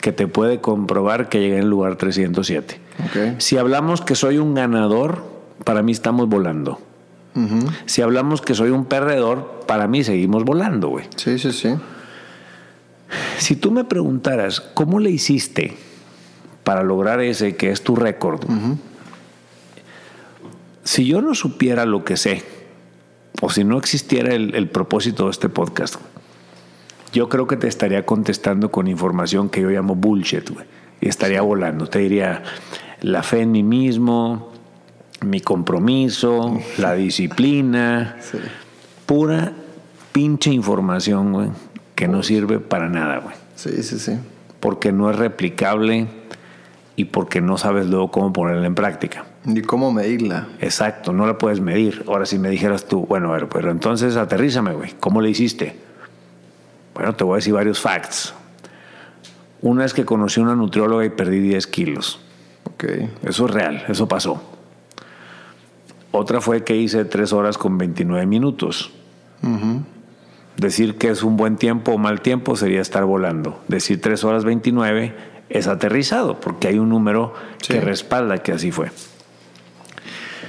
que 0.02 0.12
te 0.12 0.26
puede 0.26 0.60
comprobar 0.60 1.28
que 1.28 1.40
llegué 1.40 1.58
el 1.58 1.70
lugar 1.70 1.96
307. 1.96 2.80
Ok. 3.06 3.40
Si 3.40 3.56
hablamos 3.56 4.02
que 4.02 4.14
soy 4.14 4.38
un 4.38 4.54
ganador, 4.54 5.24
para 5.64 5.82
mí 5.82 5.92
estamos 5.92 6.28
volando. 6.28 6.80
Ujú. 7.34 7.68
Si 7.86 8.02
hablamos 8.02 8.40
que 8.40 8.54
soy 8.54 8.70
un 8.70 8.84
perdedor, 8.84 9.62
para 9.66 9.86
mí 9.86 10.04
seguimos 10.04 10.44
volando, 10.44 10.88
güey. 10.88 11.06
Sí, 11.16 11.38
sí, 11.38 11.52
sí. 11.52 11.74
Si 13.38 13.56
tú 13.56 13.70
me 13.70 13.84
preguntaras, 13.84 14.60
¿cómo 14.60 15.00
le 15.00 15.10
hiciste 15.10 15.76
para 16.64 16.82
lograr 16.82 17.20
ese 17.20 17.56
que 17.56 17.70
es 17.70 17.82
tu 17.82 17.96
récord? 17.96 18.42
Si 20.84 21.06
yo 21.06 21.22
no 21.22 21.34
supiera 21.34 21.86
lo 21.86 22.04
que 22.04 22.16
sé, 22.16 22.44
o 23.40 23.50
si 23.50 23.64
no 23.64 23.78
existiera 23.78 24.34
el, 24.34 24.54
el 24.54 24.68
propósito 24.68 25.26
de 25.26 25.30
este 25.30 25.48
podcast, 25.48 25.96
yo 27.12 27.28
creo 27.28 27.46
que 27.46 27.56
te 27.56 27.68
estaría 27.68 28.04
contestando 28.04 28.70
con 28.70 28.88
información 28.88 29.48
que 29.48 29.62
yo 29.62 29.70
llamo 29.70 29.94
bullshit, 29.94 30.50
güey. 30.50 30.66
Y 31.00 31.08
estaría 31.08 31.40
volando. 31.42 31.86
Te 31.86 32.00
diría 32.00 32.42
la 33.00 33.22
fe 33.22 33.42
en 33.42 33.52
mí 33.52 33.62
mismo, 33.62 34.52
mi 35.20 35.40
compromiso, 35.40 36.58
la 36.78 36.94
disciplina, 36.94 38.16
Sí. 38.20 38.38
pura 39.06 39.52
pinche 40.12 40.50
información, 40.50 41.32
güey, 41.32 41.48
que 41.94 42.08
no 42.08 42.22
sirve 42.22 42.58
para 42.58 42.88
nada, 42.88 43.18
güey. 43.18 43.34
Sí, 43.54 43.82
sí, 43.82 43.98
sí. 43.98 44.12
Porque 44.60 44.92
no 44.92 45.10
es 45.10 45.16
replicable 45.16 46.06
y 46.96 47.04
porque 47.06 47.40
no 47.40 47.58
sabes 47.58 47.86
luego 47.86 48.10
cómo 48.10 48.32
ponerla 48.32 48.66
en 48.66 48.74
práctica. 48.74 49.24
Ni 49.44 49.62
cómo 49.62 49.92
medirla. 49.92 50.48
Exacto, 50.60 51.12
no 51.12 51.26
la 51.26 51.38
puedes 51.38 51.60
medir. 51.60 52.04
Ahora, 52.08 52.26
si 52.26 52.38
me 52.38 52.50
dijeras 52.50 52.86
tú, 52.86 53.06
bueno, 53.06 53.30
a 53.30 53.36
ver, 53.36 53.48
pero 53.48 53.70
entonces 53.70 54.16
aterrízame, 54.16 54.72
güey, 54.74 54.94
¿cómo 54.98 55.20
le 55.20 55.30
hiciste? 55.30 55.76
Bueno, 56.94 57.14
te 57.14 57.22
voy 57.24 57.34
a 57.34 57.36
decir 57.36 57.54
varios 57.54 57.80
facts. 57.80 58.34
Una 59.62 59.84
es 59.84 59.94
que 59.94 60.04
conocí 60.04 60.40
a 60.40 60.42
una 60.44 60.54
nutrióloga 60.56 61.04
y 61.04 61.10
perdí 61.10 61.38
10 61.40 61.66
kilos. 61.68 62.20
Ok. 62.64 62.84
Eso 63.24 63.46
es 63.46 63.50
real, 63.52 63.84
eso 63.88 64.08
pasó. 64.08 64.42
Otra 66.18 66.40
fue 66.40 66.64
que 66.64 66.76
hice 66.76 67.04
3 67.04 67.32
horas 67.32 67.58
con 67.58 67.78
29 67.78 68.26
minutos. 68.26 68.90
Decir 70.56 70.98
que 70.98 71.10
es 71.10 71.22
un 71.22 71.36
buen 71.36 71.56
tiempo 71.56 71.92
o 71.92 71.98
mal 71.98 72.20
tiempo 72.20 72.56
sería 72.56 72.80
estar 72.80 73.04
volando. 73.04 73.60
Decir 73.68 74.00
3 74.00 74.24
horas 74.24 74.44
29 74.44 75.14
es 75.48 75.68
aterrizado, 75.68 76.40
porque 76.40 76.66
hay 76.66 76.78
un 76.80 76.88
número 76.88 77.34
Sí. 77.62 77.74
que 77.74 77.80
respalda 77.80 78.38
que 78.38 78.50
así 78.52 78.72
fue. 78.72 78.90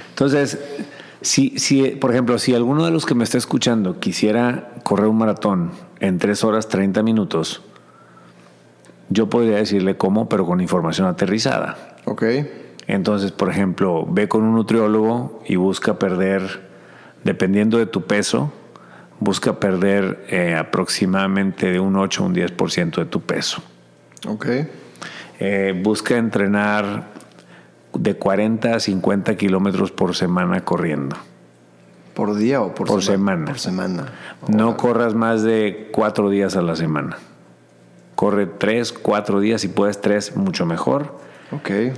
Entonces, 0.08 0.58
si, 1.20 1.58
si, 1.58 1.82
por 1.90 2.10
ejemplo, 2.10 2.38
si 2.38 2.52
alguno 2.54 2.84
de 2.84 2.90
los 2.90 3.06
que 3.06 3.14
me 3.14 3.22
está 3.22 3.38
escuchando 3.38 4.00
quisiera 4.00 4.72
correr 4.82 5.06
un 5.06 5.18
maratón 5.18 5.70
en 6.00 6.18
3 6.18 6.42
horas 6.42 6.68
30 6.68 7.02
minutos, 7.04 7.62
yo 9.08 9.28
podría 9.30 9.56
decirle 9.58 9.96
cómo, 9.96 10.28
pero 10.28 10.44
con 10.46 10.60
información 10.60 11.06
aterrizada. 11.06 11.96
Ok. 12.04 12.24
Entonces, 12.90 13.30
por 13.30 13.48
ejemplo, 13.48 14.04
ve 14.04 14.26
con 14.28 14.42
un 14.42 14.56
nutriólogo 14.56 15.40
y 15.46 15.54
busca 15.54 16.00
perder, 16.00 16.60
dependiendo 17.22 17.78
de 17.78 17.86
tu 17.86 18.02
peso, 18.02 18.52
busca 19.20 19.60
perder 19.60 20.26
eh, 20.28 20.56
aproximadamente 20.56 21.70
de 21.70 21.78
un 21.78 21.94
8 21.94 22.24
a 22.24 22.26
un 22.26 22.34
10% 22.34 22.96
de 22.96 23.04
tu 23.04 23.20
peso. 23.20 23.62
Ok. 24.26 24.46
Eh, 25.38 25.80
busca 25.80 26.16
entrenar 26.16 27.04
de 27.94 28.16
40 28.16 28.74
a 28.74 28.80
50 28.80 29.36
kilómetros 29.36 29.92
por 29.92 30.16
semana 30.16 30.64
corriendo. 30.64 31.14
¿Por 32.12 32.34
día 32.34 32.60
o 32.60 32.74
por, 32.74 32.88
Por 32.88 33.04
semana. 33.04 33.46
Por 33.46 33.60
semana. 33.60 34.06
No 34.48 34.76
corras 34.76 35.14
más 35.14 35.44
de 35.44 35.90
cuatro 35.92 36.28
días 36.28 36.56
a 36.56 36.62
la 36.62 36.74
semana. 36.74 37.18
Corre 38.16 38.46
tres, 38.46 38.92
cuatro 38.92 39.38
días, 39.38 39.60
si 39.60 39.68
puedes 39.68 40.00
tres, 40.00 40.36
mucho 40.36 40.66
mejor. 40.66 41.29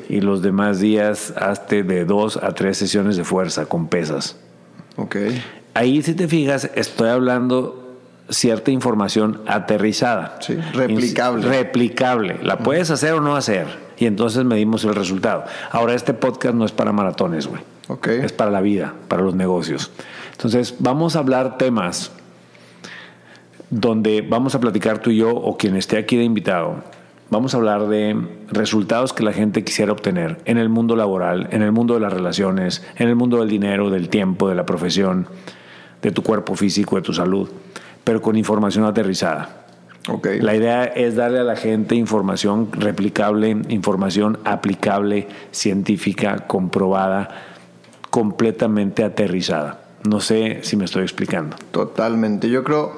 Y 0.08 0.20
los 0.20 0.42
demás 0.42 0.80
días 0.80 1.32
hazte 1.36 1.82
de 1.82 2.04
dos 2.04 2.36
a 2.36 2.52
tres 2.52 2.78
sesiones 2.78 3.16
de 3.16 3.24
fuerza 3.24 3.66
con 3.66 3.88
pesas. 3.88 4.36
Ok. 4.96 5.16
Ahí, 5.74 6.02
si 6.02 6.14
te 6.14 6.28
fijas, 6.28 6.70
estoy 6.74 7.08
hablando 7.08 7.98
cierta 8.28 8.70
información 8.70 9.42
aterrizada. 9.46 10.38
Sí, 10.40 10.54
replicable. 10.72 11.46
Replicable. 11.46 12.38
La 12.42 12.58
puedes 12.58 12.90
hacer 12.90 13.12
o 13.14 13.20
no 13.20 13.36
hacer. 13.36 13.66
Y 13.98 14.06
entonces 14.06 14.44
medimos 14.44 14.84
el 14.84 14.94
resultado. 14.94 15.44
Ahora, 15.70 15.94
este 15.94 16.14
podcast 16.14 16.54
no 16.54 16.64
es 16.64 16.72
para 16.72 16.92
maratones, 16.92 17.46
güey. 17.46 17.62
Ok. 17.88 18.08
Es 18.08 18.32
para 18.32 18.50
la 18.50 18.60
vida, 18.60 18.94
para 19.08 19.22
los 19.22 19.34
negocios. 19.34 19.90
Entonces, 20.32 20.76
vamos 20.78 21.14
a 21.14 21.20
hablar 21.20 21.58
temas 21.58 22.10
donde 23.70 24.22
vamos 24.22 24.54
a 24.54 24.60
platicar 24.60 24.98
tú 24.98 25.10
y 25.10 25.16
yo 25.16 25.30
o 25.30 25.56
quien 25.56 25.76
esté 25.76 25.98
aquí 25.98 26.16
de 26.16 26.24
invitado. 26.24 26.82
Vamos 27.32 27.54
a 27.54 27.56
hablar 27.56 27.88
de 27.88 28.14
resultados 28.50 29.14
que 29.14 29.22
la 29.22 29.32
gente 29.32 29.64
quisiera 29.64 29.90
obtener 29.90 30.42
en 30.44 30.58
el 30.58 30.68
mundo 30.68 30.96
laboral, 30.96 31.48
en 31.50 31.62
el 31.62 31.72
mundo 31.72 31.94
de 31.94 32.00
las 32.00 32.12
relaciones, 32.12 32.84
en 32.98 33.08
el 33.08 33.16
mundo 33.16 33.38
del 33.38 33.48
dinero, 33.48 33.88
del 33.88 34.10
tiempo, 34.10 34.50
de 34.50 34.54
la 34.54 34.66
profesión, 34.66 35.26
de 36.02 36.10
tu 36.10 36.22
cuerpo 36.22 36.56
físico, 36.56 36.96
de 36.96 37.00
tu 37.00 37.14
salud, 37.14 37.48
pero 38.04 38.20
con 38.20 38.36
información 38.36 38.84
aterrizada. 38.84 39.64
Ok. 40.10 40.28
La 40.42 40.54
idea 40.54 40.84
es 40.84 41.16
darle 41.16 41.38
a 41.38 41.44
la 41.44 41.56
gente 41.56 41.94
información 41.94 42.70
replicable, 42.70 43.56
información 43.70 44.38
aplicable, 44.44 45.26
científica, 45.52 46.46
comprobada, 46.46 47.30
completamente 48.10 49.04
aterrizada. 49.04 49.80
No 50.04 50.20
sé 50.20 50.58
si 50.64 50.76
me 50.76 50.84
estoy 50.84 51.04
explicando. 51.04 51.56
Totalmente. 51.70 52.50
Yo 52.50 52.62
creo. 52.62 52.92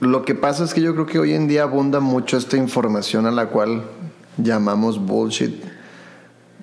Lo 0.00 0.24
que 0.24 0.34
pasa 0.34 0.64
es 0.64 0.74
que 0.74 0.80
yo 0.80 0.94
creo 0.94 1.06
que 1.06 1.18
hoy 1.18 1.34
en 1.34 1.46
día 1.46 1.62
abunda 1.62 2.00
mucho 2.00 2.36
esta 2.36 2.56
información 2.56 3.26
a 3.26 3.30
la 3.30 3.46
cual 3.46 3.84
llamamos 4.38 4.98
bullshit. 5.04 5.62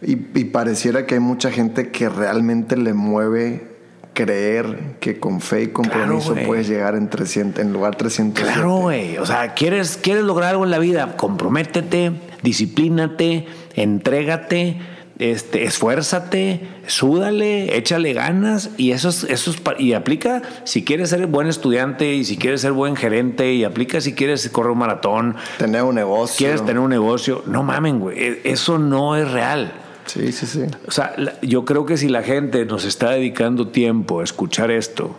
Y, 0.02 0.14
y 0.14 0.46
pareciera 0.46 1.06
que 1.06 1.16
hay 1.16 1.20
mucha 1.22 1.52
gente 1.52 1.92
que 1.92 2.10
realmente 2.10 2.78
le 2.78 2.94
mueve 2.94 3.78
creer 4.18 4.96
que 5.00 5.20
con 5.20 5.42
fe 5.42 5.64
y 5.64 5.68
compromiso 5.68 6.36
puedes 6.48 6.68
llegar 6.68 6.96
en 6.96 7.08
300, 7.08 7.64
en 7.64 7.72
lugar 7.72 7.96
300. 7.96 8.44
Claro, 8.44 8.78
güey. 8.78 9.16
O 9.20 9.26
sea, 9.28 9.54
¿quieres, 9.54 9.96
quieres 9.96 10.24
lograr 10.24 10.50
algo 10.50 10.66
en 10.66 10.72
la 10.72 10.80
vida, 10.80 11.16
comprométete, 11.16 12.14
disciplínate, 12.42 13.46
entrégate, 13.76 14.82
este, 15.20 15.64
esfuérzate, 15.64 16.68
súdale, 16.86 17.76
échale 17.76 18.14
ganas 18.14 18.70
y 18.78 18.92
eso 18.92 19.10
es, 19.10 19.24
eso 19.24 19.52
es 19.52 19.58
y 19.80 19.94
aplica 19.94 20.42
si 20.64 20.84
quieres 20.84 21.10
ser 21.10 21.26
buen 21.28 21.48
estudiante 21.48 22.14
y 22.14 22.24
si 22.24 22.38
quieres 22.38 22.62
ser 22.62 22.72
buen 22.74 22.96
gerente 22.96 23.54
y 23.54 23.64
aplica 23.64 24.00
si 24.00 24.14
quieres 24.14 24.48
correr 24.50 24.72
un 24.72 24.78
maratón, 24.80 25.36
Tener 25.58 25.84
un 25.84 25.96
negocio. 25.96 26.38
quieres 26.38 26.62
tener 26.66 26.80
un 26.80 26.90
negocio. 26.92 27.44
No 27.48 27.64
mamen, 27.64 28.00
güey. 28.00 28.18
E- 28.20 28.42
Eso 28.44 28.78
no 28.78 29.16
es 29.16 29.30
real. 29.32 29.72
Sí, 30.06 30.32
sí, 30.32 30.46
sí. 30.46 30.62
O 30.88 30.92
sea, 30.92 31.14
yo 31.42 31.66
creo 31.66 31.86
que 31.86 31.98
si 31.98 32.08
la 32.10 32.24
gente 32.24 32.64
nos 32.66 32.86
está 32.86 33.10
dedicando 33.12 33.68
tiempo 33.70 34.22
a 34.22 34.24
escuchar 34.24 34.72
esto, 34.72 35.18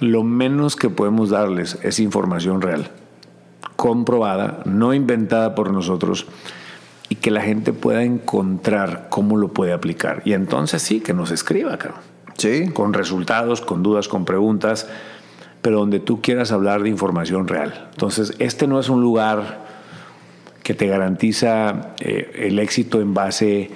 lo 0.00 0.22
menos 0.22 0.76
que 0.76 0.90
podemos 0.90 1.30
darles 1.30 1.76
es 1.82 1.98
información 1.98 2.60
real, 2.62 2.90
comprobada, 3.76 4.60
no 4.64 4.94
inventada 4.94 5.54
por 5.56 5.72
nosotros, 5.72 6.26
que 7.18 7.30
la 7.30 7.40
gente 7.42 7.72
pueda 7.72 8.02
encontrar 8.04 9.06
cómo 9.10 9.36
lo 9.36 9.48
puede 9.48 9.72
aplicar. 9.72 10.22
Y 10.24 10.32
entonces 10.32 10.82
sí, 10.82 11.00
que 11.00 11.12
nos 11.14 11.30
escriba, 11.30 11.76
cabrón 11.78 12.00
Sí. 12.36 12.68
con 12.72 12.92
resultados, 12.92 13.60
con 13.60 13.82
dudas, 13.82 14.06
con 14.08 14.24
preguntas, 14.24 14.88
pero 15.60 15.78
donde 15.80 15.98
tú 15.98 16.22
quieras 16.22 16.52
hablar 16.52 16.82
de 16.82 16.88
información 16.88 17.48
real. 17.48 17.88
Entonces, 17.90 18.34
este 18.38 18.68
no 18.68 18.78
es 18.78 18.88
un 18.88 19.00
lugar 19.00 19.66
que 20.62 20.72
te 20.74 20.86
garantiza 20.86 21.94
eh, 22.00 22.30
el 22.46 22.58
éxito 22.60 23.00
en 23.00 23.12
base 23.14 23.70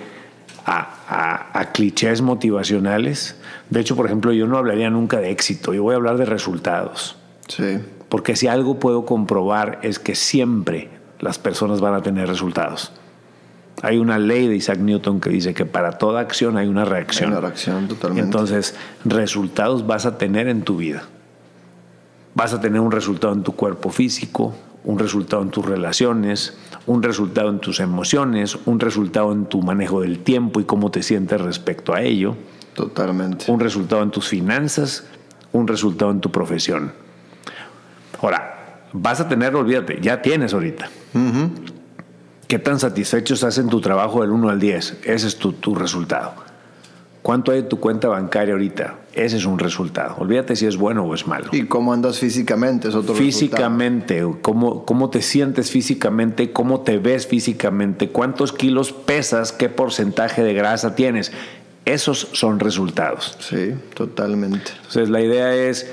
a, 0.64 0.94
a- 1.08 1.58
a 1.58 1.72
clichés 1.72 2.22
motivacionales. 2.22 3.36
De 3.70 3.80
hecho, 3.80 3.96
por 3.96 4.06
ejemplo, 4.06 4.32
yo 4.32 4.46
no 4.46 4.58
hablaría 4.58 4.90
nunca 4.90 5.18
de 5.18 5.30
éxito, 5.30 5.74
yo 5.74 5.82
voy 5.82 5.94
a 5.94 5.96
hablar 5.96 6.16
de 6.18 6.24
resultados. 6.26 7.16
Sí. 7.48 7.78
Porque 8.08 8.36
si 8.36 8.46
algo 8.46 8.78
puedo 8.78 9.04
comprobar 9.06 9.80
es 9.82 9.98
que 9.98 10.14
siempre 10.14 10.90
las 11.18 11.38
personas 11.38 11.80
van 11.80 11.94
a 11.94 12.02
tener 12.02 12.28
resultados. 12.28 12.92
Hay 13.82 13.98
una 13.98 14.18
ley 14.18 14.46
de 14.46 14.54
Isaac 14.54 14.78
Newton 14.78 15.20
que 15.20 15.28
dice 15.28 15.54
que 15.54 15.66
para 15.66 15.98
toda 15.98 16.20
acción 16.20 16.56
hay 16.56 16.68
una 16.68 16.84
reacción. 16.84 17.30
Hay 17.30 17.38
una 17.38 17.40
reacción, 17.40 17.88
totalmente. 17.88 18.24
Entonces, 18.24 18.76
resultados 19.04 19.86
vas 19.86 20.06
a 20.06 20.18
tener 20.18 20.46
en 20.46 20.62
tu 20.62 20.76
vida. 20.76 21.02
Vas 22.34 22.54
a 22.54 22.60
tener 22.60 22.80
un 22.80 22.92
resultado 22.92 23.32
en 23.34 23.42
tu 23.42 23.52
cuerpo 23.52 23.90
físico, 23.90 24.54
un 24.84 25.00
resultado 25.00 25.42
en 25.42 25.50
tus 25.50 25.66
relaciones, 25.66 26.56
un 26.86 27.02
resultado 27.02 27.50
en 27.50 27.58
tus 27.58 27.80
emociones, 27.80 28.56
un 28.66 28.78
resultado 28.78 29.32
en 29.32 29.46
tu 29.46 29.60
manejo 29.62 30.00
del 30.00 30.20
tiempo 30.20 30.60
y 30.60 30.64
cómo 30.64 30.92
te 30.92 31.02
sientes 31.02 31.40
respecto 31.40 31.92
a 31.92 32.02
ello, 32.02 32.36
Totalmente. 32.74 33.50
un 33.50 33.58
resultado 33.58 34.02
en 34.02 34.12
tus 34.12 34.28
finanzas, 34.28 35.06
un 35.52 35.66
resultado 35.66 36.12
en 36.12 36.20
tu 36.20 36.30
profesión. 36.30 36.92
Ahora, 38.20 38.84
vas 38.92 39.20
a 39.20 39.28
tener, 39.28 39.54
olvídate, 39.56 39.98
ya 40.00 40.22
tienes 40.22 40.54
ahorita. 40.54 40.88
¿Qué 42.52 42.58
tan 42.58 42.78
satisfecho 42.78 43.32
estás 43.32 43.56
en 43.56 43.70
tu 43.70 43.80
trabajo 43.80 44.20
del 44.20 44.30
1 44.30 44.50
al 44.50 44.60
10? 44.60 44.98
Ese 45.04 45.26
es 45.26 45.36
tu, 45.36 45.54
tu 45.54 45.74
resultado. 45.74 46.34
¿Cuánto 47.22 47.50
hay 47.50 47.60
en 47.60 47.68
tu 47.70 47.80
cuenta 47.80 48.08
bancaria 48.08 48.52
ahorita? 48.52 48.96
Ese 49.14 49.38
es 49.38 49.46
un 49.46 49.58
resultado. 49.58 50.16
Olvídate 50.18 50.54
si 50.54 50.66
es 50.66 50.76
bueno 50.76 51.02
o 51.02 51.14
es 51.14 51.26
malo. 51.26 51.48
¿Y 51.52 51.64
cómo 51.64 51.94
andas 51.94 52.18
físicamente? 52.18 52.88
Es 52.88 52.94
otro 52.94 53.14
Físicamente, 53.14 54.22
cómo, 54.42 54.84
cómo 54.84 55.08
te 55.08 55.22
sientes 55.22 55.70
físicamente, 55.70 56.52
cómo 56.52 56.82
te 56.82 56.98
ves 56.98 57.26
físicamente, 57.26 58.10
cuántos 58.10 58.52
kilos 58.52 58.92
pesas, 58.92 59.52
qué 59.52 59.70
porcentaje 59.70 60.42
de 60.42 60.52
grasa 60.52 60.94
tienes. 60.94 61.32
Esos 61.86 62.28
son 62.32 62.60
resultados. 62.60 63.34
Sí, 63.40 63.72
totalmente. 63.94 64.72
Entonces 64.76 65.08
la 65.08 65.22
idea 65.22 65.54
es 65.54 65.90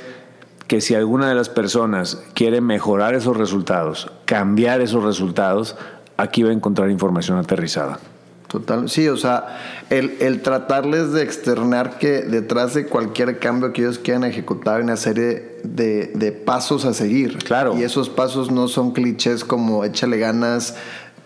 que 0.68 0.82
si 0.82 0.94
alguna 0.94 1.30
de 1.30 1.36
las 1.36 1.48
personas 1.48 2.22
quiere 2.34 2.60
mejorar 2.60 3.16
esos 3.16 3.38
resultados, 3.38 4.12
cambiar 4.25 4.82
esos 4.82 5.06
resultados, 5.06 5.78
aquí 6.22 6.44
va 6.44 6.50
a 6.50 6.54
encontrar 6.54 6.90
información 6.90 7.38
aterrizada. 7.38 8.00
Total, 8.48 8.90
sí, 8.90 9.08
o 9.08 9.16
sea, 9.16 9.60
el, 9.92 10.18
el, 10.22 10.42
tratarles 10.42 11.12
de 11.12 11.22
externar 11.22 12.00
que 12.00 12.24
detrás 12.24 12.74
de 12.74 12.88
cualquier 12.88 13.38
cambio 13.38 13.74
que 13.74 13.82
ellos 13.82 14.00
quieran 14.00 14.24
ejecutar 14.24 14.78
hay 14.78 14.84
una 14.84 14.98
serie 14.98 15.60
de, 15.64 16.12
de, 16.16 16.32
pasos 16.32 16.84
a 16.86 16.96
seguir. 16.96 17.38
Claro. 17.38 17.78
Y 17.78 17.84
esos 17.84 18.10
pasos 18.10 18.50
no 18.50 18.68
son 18.68 18.92
clichés 18.92 19.44
como 19.44 19.86
échale 19.86 20.18
ganas, 20.18 20.76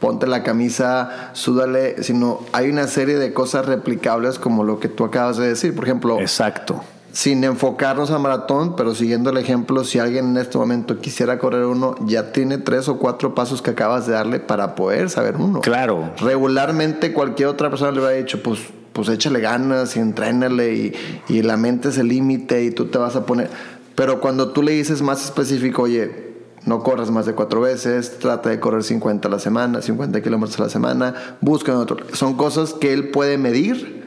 ponte 0.01 0.27
la 0.27 0.43
camisa, 0.43 1.29
súdale, 1.31 2.03
sino 2.03 2.41
hay 2.51 2.69
una 2.69 2.87
serie 2.87 3.15
de 3.15 3.31
cosas 3.31 3.67
replicables 3.67 4.37
como 4.37 4.65
lo 4.65 4.81
que 4.81 4.89
tú 4.89 5.05
acabas 5.05 5.37
de 5.37 5.47
decir. 5.47 5.73
Por 5.73 5.85
ejemplo, 5.85 6.19
exacto 6.19 6.83
sin 7.13 7.43
enfocarnos 7.43 8.09
a 8.09 8.17
maratón, 8.17 8.75
pero 8.75 8.95
siguiendo 8.95 9.29
el 9.29 9.37
ejemplo, 9.37 9.83
si 9.83 9.99
alguien 9.99 10.29
en 10.31 10.37
este 10.37 10.57
momento 10.57 10.99
quisiera 10.99 11.37
correr 11.37 11.65
uno, 11.65 11.95
ya 12.07 12.31
tiene 12.31 12.57
tres 12.57 12.89
o 12.89 12.97
cuatro 12.97 13.35
pasos 13.35 13.61
que 13.61 13.69
acabas 13.69 14.07
de 14.07 14.13
darle 14.13 14.39
para 14.39 14.73
poder 14.73 15.11
saber 15.11 15.35
uno. 15.37 15.61
Claro. 15.61 16.11
Regularmente 16.19 17.13
cualquier 17.13 17.49
otra 17.49 17.69
persona 17.69 17.91
le 17.91 17.99
hubiera 17.99 18.15
dicho, 18.17 18.41
pues, 18.41 18.61
pues 18.93 19.09
échale 19.09 19.41
ganas 19.41 19.95
y 19.95 19.99
entrénale 19.99 20.73
y, 20.73 20.93
y 21.29 21.43
la 21.43 21.55
mente 21.55 21.89
es 21.89 21.99
el 21.99 22.07
límite 22.07 22.63
y 22.63 22.71
tú 22.71 22.85
te 22.87 22.97
vas 22.97 23.15
a 23.15 23.27
poner. 23.27 23.51
Pero 23.93 24.19
cuando 24.19 24.49
tú 24.49 24.63
le 24.63 24.71
dices 24.71 25.03
más 25.03 25.23
específico, 25.23 25.83
oye, 25.83 26.33
no 26.65 26.81
corras 26.81 27.11
más 27.11 27.27
de 27.27 27.33
cuatro 27.33 27.61
veces, 27.61 28.17
trata 28.17 28.49
de 28.49 28.59
correr 28.59 28.81
50 28.81 29.27
a 29.27 29.31
la 29.31 29.37
semana, 29.37 29.83
50 29.83 30.19
kilómetros 30.23 30.59
a 30.59 30.63
la 30.63 30.69
semana, 30.69 31.37
busca 31.41 31.77
otro. 31.77 31.97
Son 32.13 32.33
cosas 32.33 32.73
que 32.73 32.91
él 32.91 33.09
puede 33.09 33.37
medir 33.37 34.03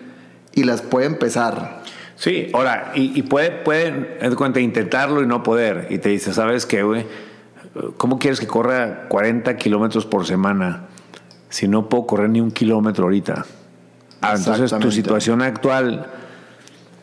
y 0.55 0.65
las 0.65 0.83
puede 0.83 1.07
empezar. 1.07 1.85
Sí, 2.17 2.49
ahora, 2.55 2.93
y, 2.95 3.23
puede, 3.23 3.51
puede, 3.51 4.17
en 4.21 4.35
cuenta, 4.35 4.59
intentarlo 4.59 5.23
y 5.23 5.27
no 5.27 5.43
poder. 5.43 5.89
Y 5.91 5.99
te 5.99 6.09
dice, 6.09 6.33
¿sabes 6.33 6.65
qué, 6.65 6.83
güey? 6.83 7.07
¿Cómo 7.99 8.19
quieres 8.19 8.41
que 8.41 8.47
corra 8.47 9.07
40 9.09 9.57
kilómetros 9.57 10.07
por 10.07 10.27
semana 10.27 10.87
si 11.51 11.69
no 11.69 11.91
puedo 11.91 12.07
correr 12.07 12.31
ni 12.31 12.41
un 12.41 12.51
kilómetro 12.51 13.05
ahorita? 13.05 13.45
Ah, 14.23 14.35
entonces 14.35 14.73
tu 14.81 14.91
situación 14.91 15.43
actual, 15.43 16.07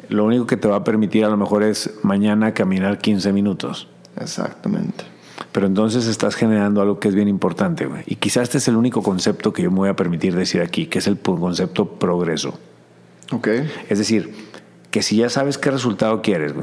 lo 0.09 0.25
único 0.25 0.47
que 0.47 0.57
te 0.57 0.67
va 0.67 0.77
a 0.77 0.83
permitir 0.83 1.25
a 1.25 1.29
lo 1.29 1.37
mejor 1.37 1.61
es 1.61 1.91
mañana 2.01 2.55
caminar 2.55 2.97
15 2.97 3.31
minutos. 3.33 3.87
Exactamente. 4.19 5.05
Pero 5.51 5.67
entonces 5.67 6.07
estás 6.07 6.33
generando 6.33 6.81
algo 6.81 6.99
que 6.99 7.07
es 7.07 7.15
bien 7.15 7.27
importante, 7.27 7.85
güey. 7.85 8.01
Y 8.07 8.15
quizás 8.15 8.43
este 8.43 8.57
es 8.57 8.67
el 8.67 8.75
único 8.75 9.03
concepto 9.03 9.53
que 9.53 9.61
yo 9.61 9.69
me 9.69 9.77
voy 9.77 9.89
a 9.89 9.95
permitir 9.95 10.35
decir 10.35 10.61
aquí, 10.61 10.87
que 10.87 10.97
es 10.97 11.05
el 11.05 11.19
concepto 11.19 11.85
progreso. 11.85 12.57
Ok. 13.31 13.47
Es 13.89 13.99
decir, 13.99 14.33
que 14.93 15.01
si 15.01 15.15
ya 15.15 15.27
sabes 15.27 15.57
qué 15.57 15.71
resultado 15.71 16.21
quieres, 16.21 16.53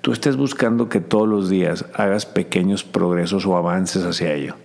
tú 0.00 0.10
estés 0.10 0.36
buscando 0.36 0.88
que 0.88 1.00
todos 1.00 1.28
los 1.28 1.48
días 1.48 1.84
hagas 1.94 2.26
pequeños 2.26 2.82
progresos 2.82 3.46
o 3.46 3.56
avances 3.56 4.02
hacia 4.02 4.34
ello. 4.34 4.56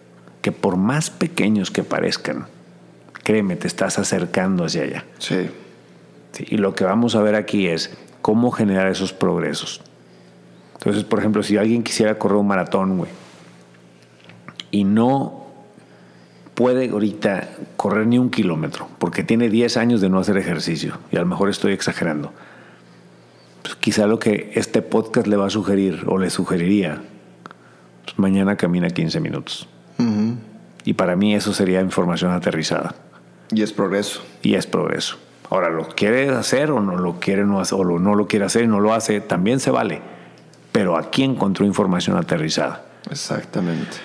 Que 0.41 0.51
por 0.51 0.75
más 0.75 1.11
pequeños 1.11 1.69
que 1.69 1.83
parezcan, 1.83 2.47
créeme, 3.23 3.57
te 3.57 3.67
estás 3.67 3.99
acercando 3.99 4.65
hacia 4.65 4.81
allá. 4.81 5.05
Sí. 5.19 5.51
y 6.39 6.57
lo 6.57 6.73
que 6.73 6.83
vamos 6.83 7.13
a 7.13 7.21
ver 7.21 7.35
aquí 7.35 7.67
es 7.67 7.95
cómo 8.23 8.49
generar 8.49 8.87
esos 8.87 9.13
progresos. 9.13 9.81
Entonces, 10.73 11.03
por 11.03 11.19
ejemplo, 11.19 11.43
si 11.43 11.57
alguien 11.57 11.83
quisiera 11.83 12.17
correr 12.17 12.37
un 12.37 12.47
maratón, 12.47 12.97
güey, 12.97 13.11
y 14.71 14.83
no 14.83 15.45
puede 16.55 16.89
ahorita 16.89 17.49
correr 17.77 18.07
ni 18.07 18.17
un 18.17 18.31
kilómetro, 18.31 18.89
porque 18.97 19.23
tiene 19.23 19.49
10 19.49 19.77
años 19.77 20.01
de 20.01 20.09
no 20.09 20.17
hacer 20.17 20.37
ejercicio, 20.37 20.97
y 21.11 21.17
a 21.17 21.19
lo 21.19 21.27
mejor 21.27 21.51
estoy 21.51 21.73
exagerando 21.73 22.33
pues 23.63 23.75
quizá 23.75 24.05
lo 24.05 24.19
que 24.19 24.51
este 24.53 24.81
podcast 24.81 25.25
le 25.25 25.37
va 25.37 25.47
a 25.47 25.49
sugerir 25.49 26.03
o 26.07 26.19
le 26.19 26.29
sugeriría, 26.29 27.01
pues 28.03 28.19
mañana 28.19 28.57
camina 28.57 28.89
15 28.89 29.19
minutos. 29.19 29.67
Y 30.85 30.93
para 30.93 31.15
mí 31.15 31.33
eso 31.33 31.53
sería 31.53 31.79
información 31.79 32.31
aterrizada. 32.33 32.93
Y 33.51 33.61
es 33.61 33.71
progreso. 33.71 34.21
Y 34.41 34.55
es 34.55 34.67
progreso. 34.67 35.17
Ahora, 35.49 35.69
¿lo 35.69 35.87
quiere 35.87 36.29
hacer 36.29 36.71
o 36.71 36.81
no 36.81 36.97
lo 36.97 37.19
quiere 37.19 37.45
no 37.45 37.59
hacer, 37.59 37.79
o 37.79 37.99
no 37.99 38.15
lo 38.15 38.27
quiere 38.27 38.45
hacer 38.45 38.63
y 38.63 38.67
no 38.67 38.79
lo 38.79 38.93
hace? 38.93 39.21
También 39.21 39.59
se 39.59 39.71
vale. 39.71 40.01
Pero 40.71 40.97
aquí 40.97 41.23
encontró 41.23 41.65
información 41.65 42.17
aterrizada. 42.17 42.83
Exactamente. 43.09 43.97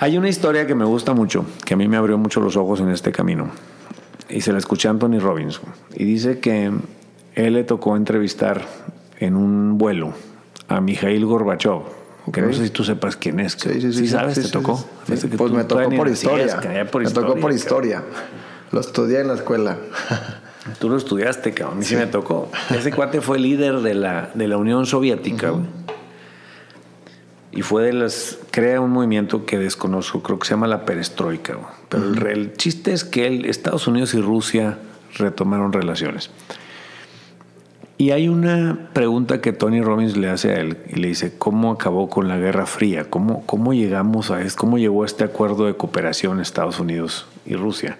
Hay 0.00 0.18
una 0.18 0.28
historia 0.28 0.66
que 0.66 0.74
me 0.74 0.84
gusta 0.84 1.14
mucho, 1.14 1.46
que 1.64 1.74
a 1.74 1.76
mí 1.76 1.88
me 1.88 1.96
abrió 1.96 2.18
mucho 2.18 2.40
los 2.40 2.56
ojos 2.56 2.80
en 2.80 2.90
este 2.90 3.12
camino. 3.12 3.50
Y 4.28 4.40
se 4.40 4.52
la 4.52 4.58
escuché 4.58 4.88
a 4.88 4.90
Anthony 4.90 5.18
Robbins. 5.20 5.60
Y 5.94 6.04
dice 6.04 6.40
que 6.40 6.72
él 7.34 7.52
le 7.54 7.64
tocó 7.64 7.96
entrevistar 7.96 8.66
en 9.22 9.36
un 9.36 9.78
vuelo 9.78 10.12
a 10.68 10.80
Mijail 10.80 11.24
Gorbachev. 11.24 11.82
Que 12.32 12.40
no 12.40 12.52
sé 12.52 12.64
si 12.64 12.70
tú 12.70 12.84
sepas 12.84 13.16
quién 13.16 13.40
es. 13.40 13.52
Sí, 13.54 13.80
sí, 13.80 13.92
sí. 13.92 14.08
sabes? 14.08 14.40
¿Te 14.40 14.48
tocó? 14.48 14.84
pues 15.06 15.52
me 15.52 15.64
tocó 15.64 15.90
por 15.90 16.08
historia. 16.08 16.60
me 16.62 17.10
tocó 17.10 17.36
por 17.36 17.52
historia. 17.52 18.02
Lo 18.72 18.80
estudié 18.80 19.20
en 19.20 19.28
la 19.28 19.34
escuela. 19.34 19.76
Tú 20.78 20.88
lo 20.88 20.96
estudiaste, 20.96 21.52
cabrón. 21.52 21.78
A 21.78 21.80
mí 21.80 21.84
sí, 21.84 21.96
me 21.96 22.06
tocó. 22.06 22.48
Ese 22.70 22.92
cuate 22.92 23.20
fue 23.20 23.40
líder 23.40 23.80
de 23.80 23.94
la, 23.94 24.30
de 24.32 24.46
la 24.46 24.56
Unión 24.56 24.86
Soviética, 24.86 25.52
Y 27.50 27.62
fue 27.62 27.82
de 27.82 27.92
las. 27.92 28.38
Crea 28.52 28.80
un 28.80 28.92
movimiento 28.92 29.44
que 29.44 29.58
desconozco, 29.58 30.22
creo 30.22 30.38
que 30.38 30.46
se 30.46 30.54
llama 30.54 30.68
la 30.68 30.84
perestroika, 30.84 31.58
Pero 31.88 32.04
el, 32.04 32.26
el, 32.28 32.52
chiste 32.54 32.92
es 32.92 33.02
que 33.04 33.26
él, 33.26 33.44
Estados 33.44 33.88
Unidos 33.88 34.14
y 34.14 34.20
Rusia 34.20 34.78
retomaron 35.18 35.72
relaciones. 35.72 36.30
Y 38.02 38.10
hay 38.10 38.28
una 38.28 38.88
pregunta 38.92 39.40
que 39.40 39.52
Tony 39.52 39.80
Robbins 39.80 40.16
le 40.16 40.28
hace 40.28 40.50
a 40.50 40.56
él 40.56 40.76
y 40.88 40.96
le 40.96 41.06
dice, 41.06 41.34
¿cómo 41.38 41.70
acabó 41.70 42.10
con 42.10 42.26
la 42.26 42.36
Guerra 42.36 42.66
Fría? 42.66 43.08
¿Cómo, 43.08 43.46
cómo 43.46 43.74
llegamos 43.74 44.32
a 44.32 44.42
esto? 44.42 44.58
¿Cómo 44.58 44.76
llegó 44.76 45.04
a 45.04 45.06
este 45.06 45.22
acuerdo 45.22 45.66
de 45.66 45.76
cooperación 45.76 46.40
Estados 46.40 46.80
Unidos 46.80 47.26
y 47.46 47.54
Rusia? 47.54 47.98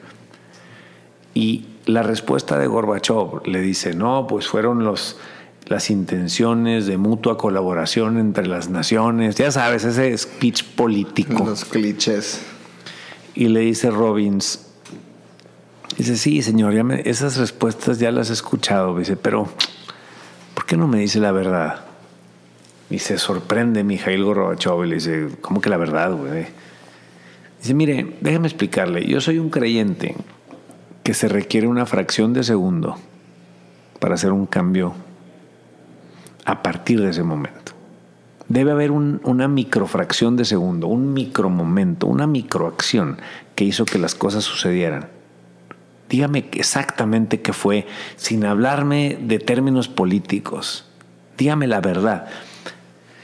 Y 1.35 1.67
la 1.87 2.03
respuesta 2.03 2.59
de 2.59 2.67
Gorbachev 2.67 3.47
le 3.47 3.61
dice, 3.61 3.95
no, 3.95 4.27
pues 4.27 4.49
fueron 4.49 4.83
los, 4.83 5.19
las 5.67 5.89
intenciones 5.89 6.87
de 6.87 6.97
mutua 6.97 7.39
colaboración 7.39 8.19
entre 8.19 8.49
las 8.49 8.71
naciones, 8.71 9.37
ya 9.37 9.53
sabes, 9.53 9.85
ese 9.85 10.19
speech 10.19 10.65
político. 10.75 11.45
Los 11.47 11.65
clichés. 11.65 12.43
Y 13.37 13.47
le 13.47 13.61
dice 13.61 13.89
Robbins, 13.89 14.67
dice, 15.97 16.17
sí, 16.17 16.43
señor, 16.43 16.75
ya 16.75 16.83
esas 17.05 17.37
respuestas 17.37 18.01
ya 18.01 18.11
las 18.11 18.31
he 18.31 18.33
escuchado, 18.33 18.99
dice, 18.99 19.17
pero 19.17 19.45
¿por 19.45 19.53
qué 20.73 20.79
no 20.79 20.89
me 20.89 21.01
dice 21.01 21.21
la 21.21 21.33
verdad? 21.33 21.81
Y 22.89 23.01
se 23.01 23.19
sorprende 23.19 23.85
Mijail 23.85 24.25
Gorbachev 24.25 24.87
y 24.87 24.89
le 24.89 24.95
dice, 24.95 25.29
¿cómo 25.43 25.61
que 25.61 25.69
la 25.69 25.77
verdad, 25.77 26.15
güey? 26.15 26.47
Dice, 27.61 27.75
mire, 27.75 28.17
déjeme 28.23 28.49
explicarle, 28.49 29.07
yo 29.07 29.21
soy 29.21 29.39
un 29.39 29.51
creyente 29.51 30.17
que 31.03 31.13
se 31.13 31.29
requiere 31.29 31.67
una 31.67 31.85
fracción 31.85 32.33
de 32.33 32.43
segundo 32.43 32.97
para 34.01 34.15
hacer 34.15 34.33
un 34.33 34.47
cambio 34.47 34.95
a 36.47 36.63
partir 36.63 37.03
de 37.03 37.11
ese 37.11 37.23
momento. 37.23 37.73
Debe 38.49 38.71
haber 38.71 38.93
una 38.93 39.49
microfracción 39.49 40.39
de 40.39 40.47
segundo, 40.47 40.87
un 40.87 41.13
micromomento, 41.13 42.07
una 42.07 42.27
microacción 42.27 43.19
que 43.57 43.65
hizo 43.65 43.85
que 43.85 43.99
las 43.99 44.15
cosas 44.15 44.45
sucedieran. 44.45 45.11
Dígame 46.13 46.45
exactamente 46.53 47.41
qué 47.41 47.55
fue, 47.55 47.87
sin 48.17 48.45
hablarme 48.45 49.17
de 49.19 49.39
términos 49.39 49.89
políticos. 49.89 50.85
Dígame 51.39 51.67
la 51.67 51.81
verdad. 51.81 52.27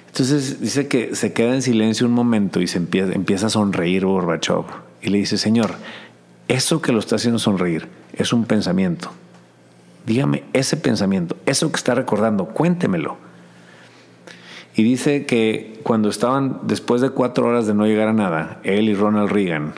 Entonces 0.06 0.58
dice 0.58 0.88
que 0.88 1.14
se 1.14 1.34
queda 1.34 1.54
en 1.54 1.60
silencio 1.60 2.06
un 2.06 2.14
momento 2.14 2.62
y 2.62 2.66
se 2.66 2.78
empieza, 2.78 3.12
empieza 3.12 3.48
a 3.48 3.50
sonreír 3.50 4.06
Gorbachev. 4.06 4.64
Y 5.02 5.10
le 5.10 5.18
dice, 5.18 5.36
Señor, 5.36 5.74
eso 6.48 6.80
que 6.80 6.92
lo 6.92 6.98
está 6.98 7.16
haciendo 7.16 7.38
sonreír 7.38 7.88
es 8.14 8.32
un 8.32 8.46
pensamiento. 8.46 9.10
Dígame 10.06 10.44
ese 10.54 10.78
pensamiento, 10.78 11.36
eso 11.44 11.70
que 11.70 11.76
está 11.76 11.94
recordando, 11.94 12.46
cuéntemelo. 12.46 13.18
Y 14.74 14.82
dice 14.82 15.26
que 15.26 15.78
cuando 15.82 16.08
estaban, 16.08 16.60
después 16.62 17.02
de 17.02 17.10
cuatro 17.10 17.48
horas 17.48 17.66
de 17.66 17.74
no 17.74 17.84
llegar 17.84 18.08
a 18.08 18.14
nada, 18.14 18.60
él 18.62 18.88
y 18.88 18.94
Ronald 18.94 19.30
Reagan 19.30 19.74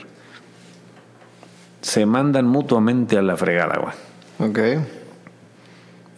se 1.81 2.05
mandan 2.05 2.45
mutuamente 2.45 3.17
a 3.17 3.21
la 3.21 3.35
fregada, 3.35 3.79
güey. 3.79 4.49
Ok. 4.49 4.85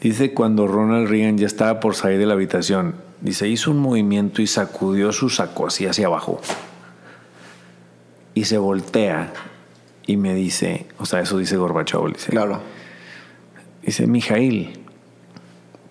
Dice 0.01 0.33
cuando 0.33 0.67
Ronald 0.67 1.07
Reagan 1.07 1.37
ya 1.37 1.47
estaba 1.47 1.79
por 1.79 1.95
salir 1.95 2.19
de 2.19 2.25
la 2.25 2.33
habitación, 2.33 2.95
dice, 3.21 3.47
hizo 3.47 3.71
un 3.71 3.79
movimiento 3.79 4.41
y 4.41 4.47
sacudió 4.47 5.13
su 5.13 5.29
saco 5.29 5.67
así 5.67 5.87
hacia 5.87 6.07
abajo. 6.07 6.41
Y 8.33 8.45
se 8.45 8.57
voltea 8.57 9.31
y 10.05 10.17
me 10.17 10.35
dice, 10.35 10.87
o 10.99 11.05
sea, 11.05 11.21
eso 11.21 11.37
dice 11.37 11.55
Gorbachev, 11.55 12.11
dice. 12.11 12.31
Claro. 12.31 12.59
Dice, 13.81 14.07
Mijail, 14.07 14.79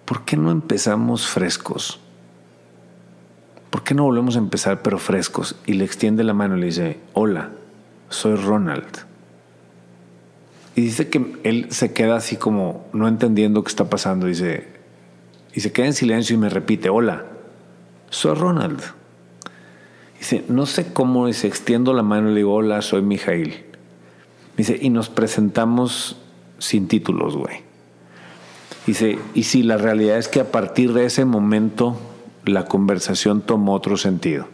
¿por 0.05 0.25
qué 0.25 0.37
no 0.37 0.51
empezamos 0.51 1.27
frescos? 1.27 2.01
¿Por 3.71 3.83
qué 3.83 3.95
no 3.95 4.05
volvemos 4.05 4.37
a 4.37 4.41
empezar 4.41 4.83
pero 4.83 4.99
frescos? 4.99 5.57
Y 5.65 5.75
le 5.75 5.85
extiende 5.85 6.25
la 6.25 6.35
mano 6.35 6.59
y 6.59 6.61
le 6.61 6.67
dice, 6.67 7.01
hola, 7.15 7.51
soy 8.11 8.35
Ronald. 8.37 9.12
Y 10.75 10.81
dice 10.81 11.09
que 11.09 11.35
él 11.45 11.67
se 11.71 11.93
queda 11.93 12.17
así 12.17 12.37
como 12.37 12.87
no 12.93 13.07
entendiendo 13.07 13.63
qué 13.63 13.69
está 13.69 13.91
pasando. 13.91 14.27
Dice, 14.27 14.69
y 15.55 15.61
se 15.61 15.73
queda 15.73 15.87
en 15.87 15.93
silencio 15.93 16.35
y 16.35 16.39
me 16.39 16.49
repite, 16.49 16.89
hola, 16.89 17.27
soy 18.11 18.35
Ronald. 18.35 18.81
Dice, 20.19 20.45
no 20.49 20.67
sé 20.67 20.93
cómo, 20.93 21.31
se 21.33 21.47
extiendo 21.47 21.93
la 21.93 22.03
mano 22.03 22.31
y 22.31 22.35
le 22.35 22.39
digo, 22.39 22.55
hola, 22.55 22.81
soy 22.81 23.03
Mijail. 23.03 23.65
Dice, 24.57 24.79
y 24.81 24.89
nos 24.89 25.09
presentamos 25.09 26.17
sin 26.59 26.89
títulos, 26.89 27.37
güey. 27.37 27.61
Dice, 28.87 29.19
y 29.35 29.45
si 29.45 29.63
la 29.63 29.77
realidad 29.77 30.19
es 30.19 30.29
que 30.29 30.41
a 30.41 30.51
partir 30.51 30.93
de 30.93 31.05
ese 31.05 31.25
momento 31.25 31.99
la 32.45 32.65
conversación 32.65 33.41
tomó 33.43 33.75
otro 33.75 33.97
sentido. 33.97 34.47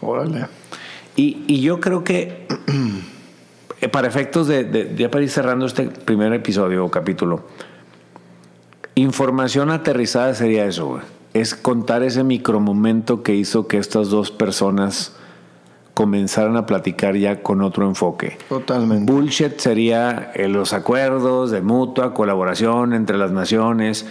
Órale. 0.00 0.46
Y, 1.16 1.42
y 1.46 1.60
yo 1.60 1.80
creo 1.80 2.04
que 2.04 2.46
para 3.88 4.08
efectos 4.08 4.46
de, 4.46 4.64
de, 4.64 4.94
ya 4.96 5.10
para 5.10 5.24
ir 5.24 5.30
cerrando 5.30 5.66
este 5.66 5.84
primer 5.84 6.32
episodio 6.32 6.84
o 6.84 6.90
capítulo, 6.90 7.44
información 8.94 9.70
aterrizada 9.70 10.34
sería 10.34 10.64
eso, 10.66 10.86
güey. 10.86 11.02
Es 11.32 11.54
contar 11.54 12.04
ese 12.04 12.22
micromomento 12.22 13.22
que 13.24 13.34
hizo 13.34 13.66
que 13.66 13.78
estas 13.78 14.08
dos 14.08 14.30
personas 14.30 15.16
comenzaran 15.94 16.56
a 16.56 16.66
platicar 16.66 17.16
ya 17.16 17.42
con 17.42 17.62
otro 17.62 17.86
enfoque. 17.86 18.36
Totalmente. 18.48 19.10
Bullshit 19.10 19.58
sería 19.58 20.32
eh, 20.34 20.48
los 20.48 20.72
acuerdos 20.72 21.50
de 21.50 21.60
mutua 21.60 22.14
colaboración 22.14 22.92
entre 22.92 23.16
las 23.16 23.30
naciones, 23.30 24.06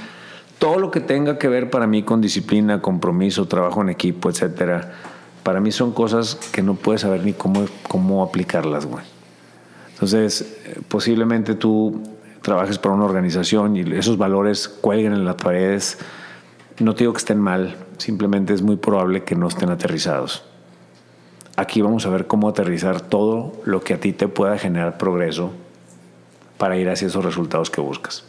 todo 0.59 0.79
lo 0.79 0.91
que 0.91 1.01
tenga 1.01 1.37
que 1.37 1.49
ver 1.49 1.69
para 1.69 1.87
mí 1.87 2.03
con 2.03 2.21
disciplina, 2.21 2.81
compromiso, 2.81 3.47
trabajo 3.47 3.81
en 3.81 3.89
equipo, 3.89 4.29
etcétera. 4.29 4.93
Para 5.43 5.59
mí 5.59 5.73
son 5.73 5.91
cosas 5.91 6.35
que 6.35 6.61
no 6.61 6.75
puedes 6.75 7.01
saber 7.01 7.23
ni 7.25 7.33
cómo, 7.33 7.65
cómo 7.89 8.23
aplicarlas, 8.23 8.85
güey. 8.85 9.12
Entonces, 10.03 10.57
posiblemente 10.89 11.55
tú 11.55 12.03
trabajes 12.41 12.77
para 12.77 12.93
una 12.93 13.05
organización 13.05 13.77
y 13.77 13.83
esos 13.93 14.17
valores 14.17 14.67
cuelguen 14.67 15.13
en 15.13 15.23
las 15.23 15.35
paredes. 15.35 15.97
No 16.79 16.93
te 16.93 17.05
digo 17.05 17.13
que 17.13 17.19
estén 17.19 17.39
mal, 17.39 17.77
simplemente 17.99 18.53
es 18.53 18.61
muy 18.61 18.75
probable 18.75 19.23
que 19.23 19.35
no 19.35 19.47
estén 19.47 19.69
aterrizados. 19.69 20.43
Aquí 21.55 21.81
vamos 21.81 22.05
a 22.05 22.09
ver 22.09 22.27
cómo 22.27 22.49
aterrizar 22.49 22.99
todo 22.99 23.53
lo 23.63 23.79
que 23.79 23.93
a 23.93 23.99
ti 24.01 24.11
te 24.11 24.27
pueda 24.27 24.57
generar 24.57 24.97
progreso 24.97 25.51
para 26.57 26.75
ir 26.77 26.89
hacia 26.89 27.07
esos 27.07 27.23
resultados 27.23 27.69
que 27.69 27.79
buscas. 27.79 28.25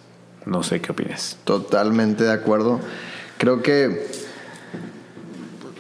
No 0.46 0.62
sé 0.62 0.80
qué 0.80 0.92
opinas. 0.92 1.38
Totalmente 1.42 2.22
de 2.22 2.32
acuerdo. 2.32 2.78
Creo 3.36 3.62
que 3.62 4.06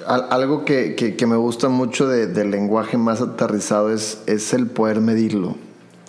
algo 0.08 0.64
que, 0.64 1.14
me 1.24 1.36
gusta 1.36 1.68
mucho 1.68 2.08
del 2.08 2.50
lenguaje 2.50 2.98
más 2.98 3.20
aterrizado 3.20 3.92
es, 3.92 4.24
es 4.26 4.52
el 4.54 4.66
poder 4.66 5.00
medirlo. 5.00 5.54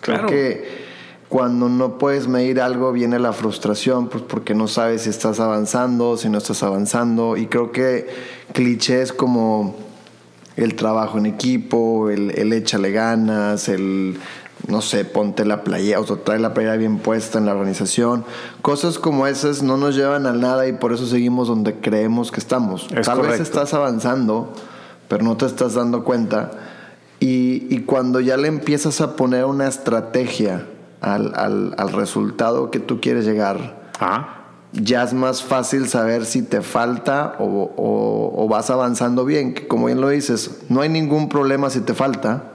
Creo 0.06 0.26
que 0.28 0.86
cuando 1.30 1.70
no 1.70 1.98
puedes 1.98 2.28
medir 2.28 2.62
algo 2.62 2.92
viene 2.92 3.20
la 3.20 3.34
frustración, 3.34 4.08
pues 4.08 4.24
porque 4.24 4.54
no 4.54 4.68
sabes 4.68 5.04
si 5.04 5.10
estás 5.10 5.40
avanzando, 5.40 6.18
si 6.18 6.30
no 6.30 6.38
estás 6.38 6.64
avanzando. 6.64 7.38
Y 7.38 7.48
creo 7.48 7.72
que 7.72 8.08
clichés 8.54 9.12
como 9.12 9.76
el 10.56 10.76
trabajo 10.76 11.18
en 11.18 11.26
equipo, 11.26 12.10
el, 12.10 12.32
el 12.32 12.54
échale 12.54 12.92
ganas, 12.92 13.68
el 13.68 14.18
no 14.68 14.82
sé, 14.82 15.06
ponte 15.06 15.46
la 15.46 15.64
playa, 15.64 16.00
o 16.00 16.04
trae 16.04 16.40
la 16.40 16.54
playa 16.54 16.76
bien 16.76 16.98
puesta 16.98 17.38
en 17.38 17.46
la 17.46 17.54
organización. 17.54 18.26
Cosas 18.62 18.98
como 19.00 19.28
esas 19.28 19.62
no 19.62 19.78
nos 19.78 19.96
llevan 19.96 20.26
a 20.26 20.34
nada 20.34 20.68
y 20.68 20.74
por 20.74 20.94
eso 20.94 21.06
seguimos 21.06 21.48
donde 21.48 21.76
creemos 21.76 22.32
que 22.32 22.40
estamos. 22.40 22.88
Tal 23.04 23.22
vez 23.22 23.40
estás 23.40 23.74
avanzando, 23.74 24.54
pero 25.08 25.24
no 25.24 25.38
te 25.38 25.46
estás 25.46 25.74
dando 25.74 26.04
cuenta. 26.04 26.52
Y, 27.28 27.80
cuando 27.86 28.20
ya 28.20 28.38
le 28.38 28.48
empiezas 28.48 29.02
a 29.02 29.16
poner 29.16 29.46
una 29.46 29.68
estrategia 29.68 30.68
al, 31.02 31.92
resultado 31.94 32.70
que 32.70 32.80
tú 32.80 33.02
quieres 33.02 33.26
llegar, 33.26 33.90
ya 34.74 35.04
es 35.04 35.14
más 35.14 35.42
fácil 35.42 35.88
saber 35.88 36.26
si 36.26 36.44
te 36.44 36.62
falta 36.62 37.36
o, 37.40 37.74
o 38.36 38.48
vas 38.48 38.70
avanzando 38.70 39.26
bien. 39.26 39.54
Que 39.54 39.68
como 39.68 39.88
bien 39.88 40.02
lo 40.02 40.10
dices, 40.10 40.62
no 40.70 40.82
hay 40.82 40.90
ningún 40.90 41.30
problema 41.30 41.70
si 41.70 41.82
te 41.82 41.94
falta 41.94 42.52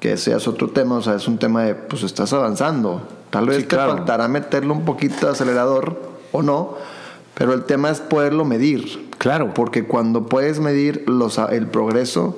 que 0.00 0.12
ese 0.12 0.34
es 0.36 0.46
otro 0.46 0.68
tema, 0.70 0.96
o 0.96 1.02
sea, 1.02 1.14
es 1.14 1.26
un 1.26 1.38
tema 1.38 1.64
de, 1.64 1.74
pues 1.74 2.02
estás 2.02 2.32
avanzando. 2.32 3.02
Tal 3.30 3.46
vez 3.46 3.66
te 3.66 3.76
faltará 3.76 4.28
meterle 4.28 4.72
un 4.72 4.84
poquito 4.84 5.26
de 5.26 5.32
acelerador 5.32 6.00
o 6.32 6.42
no, 6.42 6.74
pero 7.34 7.52
el 7.52 7.64
tema 7.64 7.90
es 7.90 8.00
poderlo 8.00 8.44
medir. 8.44 9.10
Claro. 9.18 9.54
Porque 9.54 9.86
cuando 9.86 10.26
puedes 10.26 10.60
medir 10.60 11.04
los, 11.08 11.38
el 11.38 11.66
progreso, 11.66 12.36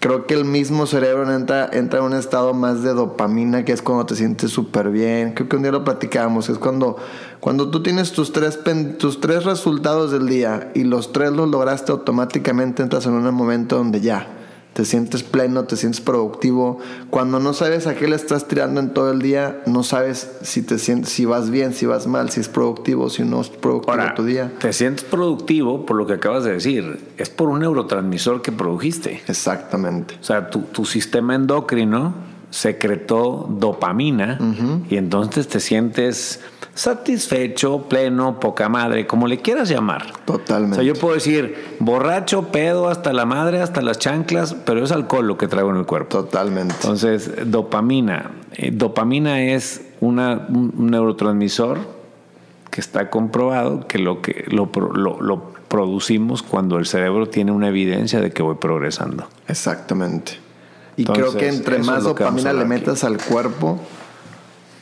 creo 0.00 0.26
que 0.26 0.34
el 0.34 0.44
mismo 0.44 0.86
cerebro 0.86 1.32
entra, 1.32 1.68
entra 1.72 2.00
en 2.00 2.06
un 2.06 2.14
estado 2.14 2.54
más 2.54 2.82
de 2.82 2.94
dopamina, 2.94 3.64
que 3.64 3.72
es 3.72 3.82
cuando 3.82 4.06
te 4.06 4.16
sientes 4.16 4.50
súper 4.50 4.90
bien. 4.90 5.32
Creo 5.32 5.48
que 5.48 5.56
un 5.56 5.62
día 5.62 5.72
lo 5.72 5.84
platicábamos, 5.84 6.48
es 6.48 6.58
cuando, 6.58 6.96
cuando 7.40 7.70
tú 7.70 7.82
tienes 7.82 8.12
tus 8.12 8.32
tres, 8.32 8.60
tus 8.98 9.20
tres 9.20 9.44
resultados 9.44 10.12
del 10.12 10.28
día 10.28 10.70
y 10.74 10.84
los 10.84 11.12
tres 11.12 11.32
los 11.32 11.48
lograste 11.48 11.92
automáticamente, 11.92 12.82
entras 12.82 13.06
en 13.06 13.12
un 13.12 13.34
momento 13.34 13.76
donde 13.76 14.00
ya 14.00 14.35
te 14.76 14.84
sientes 14.84 15.22
pleno, 15.22 15.64
te 15.64 15.74
sientes 15.74 16.02
productivo. 16.02 16.78
Cuando 17.08 17.40
no 17.40 17.54
sabes 17.54 17.86
a 17.86 17.94
qué 17.94 18.06
le 18.08 18.14
estás 18.14 18.46
tirando 18.46 18.78
en 18.78 18.92
todo 18.92 19.10
el 19.10 19.22
día, 19.22 19.62
no 19.64 19.82
sabes 19.82 20.32
si 20.42 20.60
te 20.60 20.78
sientes, 20.78 21.10
si 21.10 21.24
vas 21.24 21.48
bien, 21.48 21.72
si 21.72 21.86
vas 21.86 22.06
mal, 22.06 22.28
si 22.28 22.40
es 22.40 22.50
productivo, 22.50 23.08
si 23.08 23.22
no 23.22 23.40
es 23.40 23.48
productivo 23.48 24.04
tu 24.14 24.24
día. 24.24 24.52
Te 24.60 24.74
sientes 24.74 25.02
productivo 25.04 25.86
por 25.86 25.96
lo 25.96 26.06
que 26.06 26.12
acabas 26.12 26.44
de 26.44 26.52
decir. 26.52 27.00
Es 27.16 27.30
por 27.30 27.48
un 27.48 27.60
neurotransmisor 27.60 28.42
que 28.42 28.52
produjiste. 28.52 29.22
Exactamente. 29.26 30.18
O 30.20 30.24
sea, 30.24 30.50
tu, 30.50 30.60
tu 30.60 30.84
sistema 30.84 31.34
endocrino 31.34 32.12
secretó 32.56 33.46
dopamina 33.50 34.38
y 34.88 34.96
entonces 34.96 35.46
te 35.46 35.60
sientes 35.60 36.40
satisfecho, 36.72 37.82
pleno, 37.82 38.40
poca 38.40 38.70
madre, 38.70 39.06
como 39.06 39.26
le 39.26 39.42
quieras 39.42 39.68
llamar. 39.68 40.06
Totalmente. 40.24 40.78
O 40.78 40.82
sea, 40.82 40.84
yo 40.84 40.94
puedo 40.98 41.14
decir 41.14 41.54
borracho, 41.80 42.48
pedo, 42.48 42.88
hasta 42.88 43.12
la 43.12 43.26
madre, 43.26 43.60
hasta 43.60 43.82
las 43.82 43.98
chanclas, 43.98 44.54
pero 44.54 44.82
es 44.82 44.90
alcohol 44.90 45.26
lo 45.26 45.36
que 45.36 45.48
traigo 45.48 45.68
en 45.70 45.76
el 45.76 45.84
cuerpo. 45.84 46.16
Totalmente. 46.16 46.74
Entonces, 46.76 47.30
dopamina. 47.44 48.30
Eh, 48.54 48.70
dopamina 48.72 49.42
es 49.42 49.82
una, 50.00 50.46
un 50.48 50.90
neurotransmisor 50.90 51.78
que 52.70 52.80
está 52.80 53.10
comprobado 53.10 53.86
que 53.86 53.98
lo 53.98 54.22
que 54.22 54.46
lo, 54.48 54.70
lo 54.74 55.42
producimos 55.68 56.42
cuando 56.42 56.78
el 56.78 56.86
cerebro 56.86 57.28
tiene 57.28 57.52
una 57.52 57.68
evidencia 57.68 58.22
de 58.22 58.30
que 58.30 58.42
voy 58.42 58.54
progresando. 58.54 59.28
Exactamente. 59.46 60.45
Y 60.96 61.04
creo 61.04 61.36
que 61.36 61.48
entre 61.48 61.78
más 61.78 62.04
dopamina 62.04 62.52
le 62.52 62.64
metas 62.64 63.04
al 63.04 63.18
cuerpo, 63.18 63.78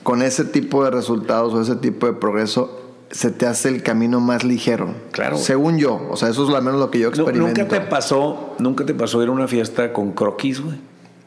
con 0.02 0.22
ese 0.22 0.44
tipo 0.44 0.84
de 0.84 0.90
resultados 0.90 1.52
o 1.54 1.60
ese 1.60 1.76
tipo 1.76 2.06
de 2.06 2.12
progreso, 2.12 2.80
se 3.10 3.30
te 3.30 3.46
hace 3.46 3.68
el 3.68 3.82
camino 3.82 4.20
más 4.20 4.44
ligero. 4.44 4.94
Claro. 5.10 5.36
Según 5.38 5.78
yo. 5.78 6.06
O 6.10 6.16
sea, 6.16 6.28
eso 6.28 6.48
es 6.48 6.54
al 6.54 6.62
menos 6.62 6.78
lo 6.78 6.90
que 6.90 7.00
yo 7.00 7.08
experimento. 7.08 7.46
¿Nunca 7.46 7.68
te 7.68 7.80
pasó, 7.80 8.54
nunca 8.58 8.86
te 8.86 8.94
pasó 8.94 9.22
ir 9.22 9.28
a 9.28 9.32
una 9.32 9.48
fiesta 9.48 9.92
con 9.92 10.12
croquis, 10.12 10.60
güey? 10.60 10.76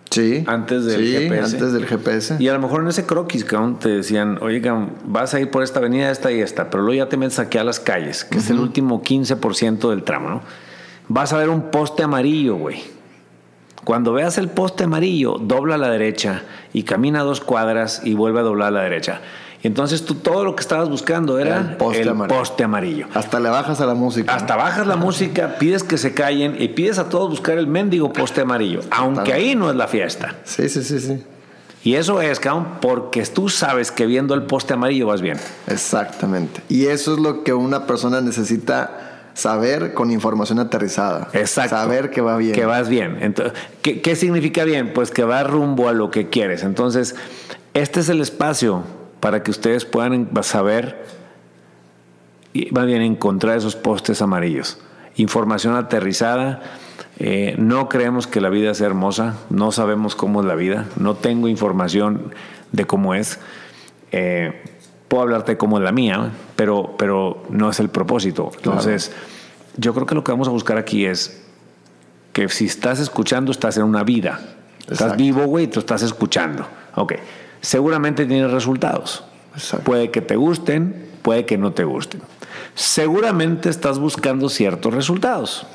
Sí. 0.09 0.43
Antes 0.47 0.85
del 0.85 1.01
GPS. 1.01 1.55
antes 1.55 1.73
del 1.73 1.85
GPS. 1.85 2.37
Y 2.39 2.47
a 2.47 2.53
lo 2.53 2.59
mejor 2.59 2.81
en 2.81 2.87
ese 2.87 3.05
croquis, 3.05 3.43
cabrón, 3.43 3.77
te 3.77 3.89
decían, 3.89 4.37
oye, 4.41 4.61
vas 5.05 5.33
a 5.33 5.39
ir 5.39 5.51
por 5.51 5.63
esta 5.63 5.79
avenida, 5.79 6.09
esta 6.11 6.31
y 6.31 6.39
esta, 6.39 6.69
pero 6.69 6.83
luego 6.83 6.97
ya 7.03 7.09
te 7.09 7.17
metes 7.17 7.39
aquí 7.39 7.57
a 7.57 7.63
las 7.63 7.81
calles, 7.81 8.23
que 8.23 8.37
es 8.37 8.49
el 8.49 8.59
último 8.59 9.03
15% 9.03 9.89
del 9.89 10.03
tramo, 10.03 10.29
¿no? 10.29 10.41
Vas 11.09 11.33
a 11.33 11.37
ver 11.37 11.49
un 11.49 11.71
poste 11.71 12.03
amarillo, 12.03 12.55
güey 12.55 12.96
cuando 13.87 14.11
veas 14.11 14.37
el 14.37 14.49
poste 14.49 14.83
amarillo, 14.83 15.37
dobla 15.39 15.75
a 15.75 15.77
la 15.77 15.89
derecha 15.89 16.41
y 16.73 16.83
camina 16.83 17.23
dos 17.23 17.39
cuadras 17.39 18.01
y 18.03 18.15
vuelve 18.15 18.41
a 18.41 18.43
doblar 18.43 18.67
a 18.67 18.71
la 18.71 18.81
derecha. 18.81 19.21
Y 19.63 19.67
entonces 19.67 20.03
tú 20.03 20.15
todo 20.15 20.43
lo 20.43 20.57
que 20.57 20.59
estabas 20.59 20.89
buscando 20.89 21.39
era 21.39 21.59
el, 21.59 21.77
poste, 21.77 22.65
amarillo. 22.65 23.07
Hasta 23.13 23.39
le 23.39 23.47
bajas 23.47 23.79
a 23.79 23.85
la 23.85 23.93
música. 23.93 24.35
Hasta 24.35 24.57
bajas 24.57 24.87
la 24.87 24.97
música, 24.97 25.55
pides 25.57 25.85
que 25.85 25.97
se 25.97 26.13
callen 26.13 26.61
y 26.61 26.67
pides 26.67 26.99
a 26.99 27.07
todos 27.07 27.29
buscar 27.29 27.57
el 27.57 27.67
mendigo 27.67 28.11
poste 28.11 28.41
amarillo, 28.41 28.81
aunque 28.91 29.31
ahí 29.31 29.55
no 29.55 29.69
es 29.69 29.77
la 29.77 29.87
fiesta. 29.87 30.35
Sí, 30.43 30.67
sí, 30.67 30.83
sí, 30.83 30.99
sí. 30.99 31.23
Y 31.85 31.95
eso 31.95 32.19
es, 32.19 32.41
cabrón, 32.41 32.67
porque 32.81 33.23
tú 33.23 33.47
sabes 33.47 33.93
que 33.93 34.05
viendo 34.05 34.33
el 34.33 34.43
poste 34.43 34.73
amarillo 34.73 35.07
vas 35.07 35.21
bien. 35.21 35.37
Exactamente. 35.67 36.61
Y 36.67 36.87
eso 36.87 37.13
es 37.13 37.19
lo 37.21 37.45
que 37.45 37.53
una 37.53 37.87
persona 37.87 38.19
necesita 38.19 39.06
saber 39.37 39.93
con 39.93 40.09
información 40.09 40.57
aterrizada. 40.57 41.29
Exacto. 41.33 41.75
Saber 41.75 42.09
que 42.09 42.21
va 42.21 42.37
bien. 42.37 42.53
Que 42.53 42.65
vas 42.65 42.89
bien. 42.89 43.19
Entonces, 43.21 43.53
¿qué, 43.83 44.15
significa 44.15 44.63
bien? 44.63 44.93
Pues 44.93 45.11
que 45.11 45.23
va 45.23 45.43
rumbo 45.43 45.87
a 45.87 45.93
lo 45.93 46.09
que 46.09 46.27
quieres. 46.29 46.63
Entonces, 46.63 47.15
este 47.75 47.99
es 47.99 48.09
el 48.09 48.19
espacio 48.19 48.81
para 49.19 49.43
que 49.43 49.51
ustedes 49.51 49.85
puedan 49.85 50.27
saber 50.41 51.05
y 52.51 52.71
va 52.71 52.83
bien 52.85 53.03
encontrar 53.03 53.57
esos 53.57 53.75
postes 53.75 54.23
amarillos. 54.23 54.79
Información 55.17 55.75
aterrizada. 55.75 56.63
Eh, 57.19 57.53
no 57.59 57.89
creemos 57.89 58.25
que 58.25 58.41
la 58.41 58.49
vida 58.49 58.73
sea 58.73 58.87
hermosa, 58.87 59.35
no 59.51 59.71
sabemos 59.71 60.15
cómo 60.15 60.41
es 60.41 60.47
la 60.47 60.55
vida, 60.55 60.85
no 60.97 61.15
tengo 61.15 61.47
información 61.47 62.33
de 62.71 62.85
cómo 62.85 63.13
es. 63.13 63.39
Eh, 64.11 64.63
puedo 65.07 65.23
hablarte 65.23 65.57
como 65.57 65.79
de 65.79 65.85
la 65.85 65.91
mía, 65.91 66.31
pero, 66.55 66.95
pero 66.97 67.43
no 67.49 67.69
es 67.69 67.79
el 67.79 67.89
propósito. 67.89 68.51
Entonces, 68.55 69.11
yo 69.77 69.93
creo 69.93 70.05
que 70.05 70.15
lo 70.15 70.23
que 70.23 70.31
vamos 70.31 70.47
a 70.47 70.51
buscar 70.51 70.77
aquí 70.77 71.05
es 71.05 71.43
que 72.33 72.49
si 72.49 72.65
estás 72.65 72.99
escuchando, 72.99 73.51
estás 73.51 73.77
en 73.77 73.83
una 73.83 74.03
vida. 74.03 74.39
Estás 74.81 75.01
Exacto. 75.01 75.17
vivo, 75.17 75.45
güey, 75.45 75.67
tú 75.67 75.79
estás 75.79 76.01
escuchando. 76.01 76.67
Ok. 76.95 77.13
Seguramente 77.61 78.25
tienes 78.25 78.51
resultados. 78.51 79.23
Exacto. 79.53 79.85
Puede 79.85 80.11
que 80.11 80.21
te 80.21 80.35
gusten, 80.35 81.09
puede 81.21 81.45
que 81.45 81.57
no 81.57 81.73
te 81.73 81.83
gusten. 81.83 82.21
Seguramente 82.75 83.69
estás 83.69 83.97
buscando 83.97 84.49
ciertos 84.49 84.93
resultados. 84.93 85.65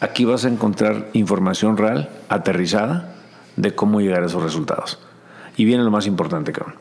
Aquí 0.00 0.24
vas 0.24 0.44
a 0.44 0.48
encontrar 0.48 1.08
información 1.12 1.76
real, 1.76 2.10
aterrizada, 2.28 3.14
de 3.56 3.74
cómo 3.74 4.00
llegar 4.00 4.24
a 4.24 4.26
esos 4.26 4.42
resultados. 4.42 4.98
Y 5.56 5.64
viene 5.64 5.84
lo 5.84 5.90
más 5.90 6.06
importante, 6.06 6.52
cabrón. 6.52 6.74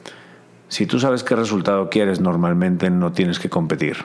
Si 0.74 0.88
tú 0.88 1.00
sabes 1.00 1.24
qué 1.24 1.36
resultado 1.36 1.88
quieres, 1.88 2.20
normalmente 2.20 2.90
no 2.90 3.12
tienes 3.12 3.38
que 3.38 3.48
competir. 3.48 3.98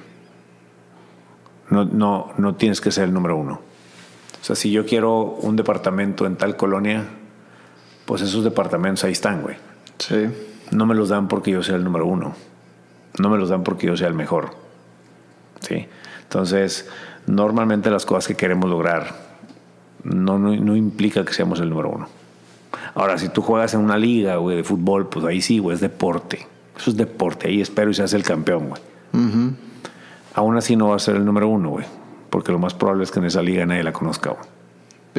No, 1.70 1.86
no, 1.86 2.34
no 2.36 2.56
tienes 2.56 2.82
que 2.82 2.90
ser 2.90 3.04
el 3.04 3.14
número 3.14 3.38
uno. 3.38 3.54
O 3.54 4.44
sea, 4.44 4.54
si 4.54 4.70
yo 4.70 4.84
quiero 4.84 5.18
un 5.18 5.56
departamento 5.56 6.26
en 6.26 6.36
tal 6.36 6.58
colonia, 6.58 7.06
pues 8.04 8.20
esos 8.20 8.44
departamentos 8.44 9.02
ahí 9.04 9.12
están, 9.12 9.40
güey. 9.40 9.56
Sí. 9.96 10.26
No 10.70 10.84
me 10.84 10.94
los 10.94 11.08
dan 11.08 11.26
porque 11.26 11.52
yo 11.52 11.62
sea 11.62 11.76
el 11.76 11.84
número 11.84 12.04
uno. 12.04 12.34
No 13.18 13.30
me 13.30 13.38
los 13.38 13.48
dan 13.48 13.62
porque 13.64 13.86
yo 13.86 13.96
sea 13.96 14.08
el 14.08 14.14
mejor. 14.14 14.50
¿Sí? 15.60 15.86
Entonces, 16.24 16.86
normalmente 17.26 17.88
las 17.90 18.04
cosas 18.04 18.28
que 18.28 18.34
queremos 18.34 18.68
lograr 18.68 19.14
no, 20.04 20.38
no, 20.38 20.54
no 20.54 20.76
implica 20.76 21.24
que 21.24 21.32
seamos 21.32 21.60
el 21.60 21.70
número 21.70 21.88
uno. 21.88 22.08
Ahora, 22.94 23.16
si 23.16 23.30
tú 23.30 23.40
juegas 23.40 23.72
en 23.72 23.80
una 23.80 23.96
liga, 23.96 24.36
güey, 24.36 24.58
de 24.58 24.64
fútbol, 24.64 25.08
pues 25.08 25.24
ahí 25.24 25.40
sí, 25.40 25.60
güey, 25.60 25.74
es 25.74 25.80
deporte. 25.80 26.46
Eso 26.78 26.90
es 26.90 26.96
deporte. 26.96 27.48
Ahí 27.48 27.60
espero 27.60 27.90
y 27.90 27.94
se 27.94 28.02
hace 28.02 28.16
el 28.16 28.22
campeón, 28.22 28.68
güey. 28.70 28.80
Aún 30.34 30.56
así 30.56 30.76
no 30.76 30.88
va 30.90 30.96
a 30.96 30.98
ser 31.00 31.16
el 31.16 31.24
número 31.24 31.48
uno, 31.48 31.70
güey. 31.70 31.84
Porque 32.30 32.52
lo 32.52 32.58
más 32.58 32.74
probable 32.74 33.04
es 33.04 33.10
que 33.10 33.18
en 33.18 33.24
esa 33.26 33.42
liga 33.42 33.66
nadie 33.66 33.82
la 33.82 33.92
conozca, 33.92 34.30
güey. 34.30 34.58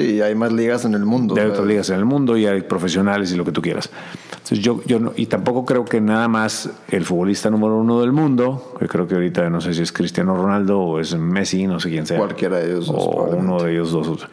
Y 0.07 0.21
hay 0.21 0.33
más 0.35 0.53
ligas 0.53 0.85
en 0.85 0.93
el 0.93 1.03
mundo. 1.03 1.35
Sea, 1.35 1.47
otras 1.47 1.65
ligas 1.65 1.89
en 1.89 1.97
el 1.97 2.05
mundo 2.05 2.37
y 2.37 2.45
hay 2.45 2.61
profesionales 2.61 3.33
y 3.33 3.35
lo 3.35 3.43
que 3.43 3.51
tú 3.51 3.61
quieras. 3.61 3.89
Entonces 4.31 4.59
yo, 4.59 4.81
yo 4.85 4.99
no- 4.99 5.11
y 5.17 5.25
tampoco 5.25 5.65
creo 5.65 5.83
que 5.83 5.99
nada 5.99 6.29
más 6.29 6.69
el 6.89 7.03
futbolista 7.03 7.49
número 7.49 7.75
uno 7.77 7.99
del 7.99 8.13
mundo, 8.13 8.75
que 8.79 8.87
creo 8.87 9.07
que 9.07 9.15
ahorita 9.15 9.49
no 9.49 9.59
sé 9.59 9.73
si 9.73 9.81
es 9.81 9.91
Cristiano 9.91 10.35
Ronaldo 10.37 10.79
o 10.79 10.99
es 11.01 11.17
Messi, 11.17 11.67
no 11.67 11.81
sé 11.81 11.89
quién 11.89 12.05
sea. 12.05 12.17
Cualquiera 12.17 12.57
de 12.59 12.67
ellos 12.67 12.89
O 12.89 13.25
uno 13.25 13.61
de 13.61 13.73
ellos 13.73 13.91
dos. 13.91 14.27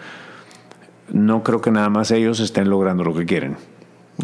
No 1.13 1.43
creo 1.43 1.61
que 1.61 1.71
nada 1.73 1.89
más 1.89 2.11
ellos 2.13 2.39
estén 2.39 2.69
logrando 2.71 3.03
lo 3.03 3.15
que 3.15 3.25
quieren. 3.25 3.57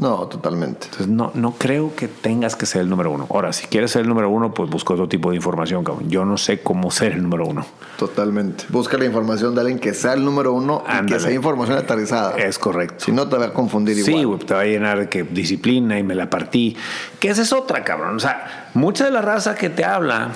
No, 0.00 0.26
totalmente. 0.26 0.86
Entonces 0.86 1.08
no, 1.08 1.32
no 1.34 1.52
creo 1.52 1.94
que 1.94 2.08
tengas 2.08 2.56
que 2.56 2.64
ser 2.64 2.80
el 2.80 2.88
número 2.88 3.10
uno. 3.10 3.26
Ahora, 3.30 3.52
si 3.52 3.66
quieres 3.66 3.90
ser 3.90 4.02
el 4.02 4.08
número 4.08 4.30
uno, 4.30 4.54
pues 4.54 4.70
busca 4.70 4.94
otro 4.94 5.06
tipo 5.06 5.30
de 5.30 5.36
información, 5.36 5.84
cabrón. 5.84 6.08
Yo 6.08 6.24
no 6.24 6.38
sé 6.38 6.60
cómo 6.62 6.90
ser 6.90 7.12
el 7.12 7.22
número 7.22 7.44
uno. 7.46 7.66
Totalmente. 7.98 8.64
Busca 8.70 8.96
la 8.96 9.04
información 9.04 9.54
de 9.54 9.60
alguien 9.60 9.78
que 9.78 9.92
sea 9.92 10.14
el 10.14 10.24
número 10.24 10.54
uno 10.54 10.82
y 10.86 10.90
que 10.90 10.92
Ándale. 10.98 11.20
sea 11.20 11.32
información 11.32 11.76
aterrizada. 11.76 12.36
Es 12.38 12.58
correcto. 12.58 13.04
Si 13.04 13.12
no, 13.12 13.28
te 13.28 13.36
va 13.36 13.46
a 13.46 13.52
confundir 13.52 13.98
igual. 13.98 14.14
Sí, 14.14 14.24
güey, 14.24 14.38
te 14.40 14.54
va 14.54 14.60
a 14.60 14.64
llenar 14.64 14.98
de 14.98 15.08
que 15.10 15.24
disciplina 15.24 15.98
y 15.98 16.02
me 16.02 16.14
la 16.14 16.30
partí. 16.30 16.74
Que 17.20 17.28
esa 17.28 17.42
es 17.42 17.52
otra, 17.52 17.84
cabrón. 17.84 18.16
O 18.16 18.20
sea, 18.20 18.70
mucha 18.72 19.04
de 19.04 19.10
la 19.10 19.20
raza 19.20 19.54
que 19.54 19.68
te 19.68 19.84
habla, 19.84 20.30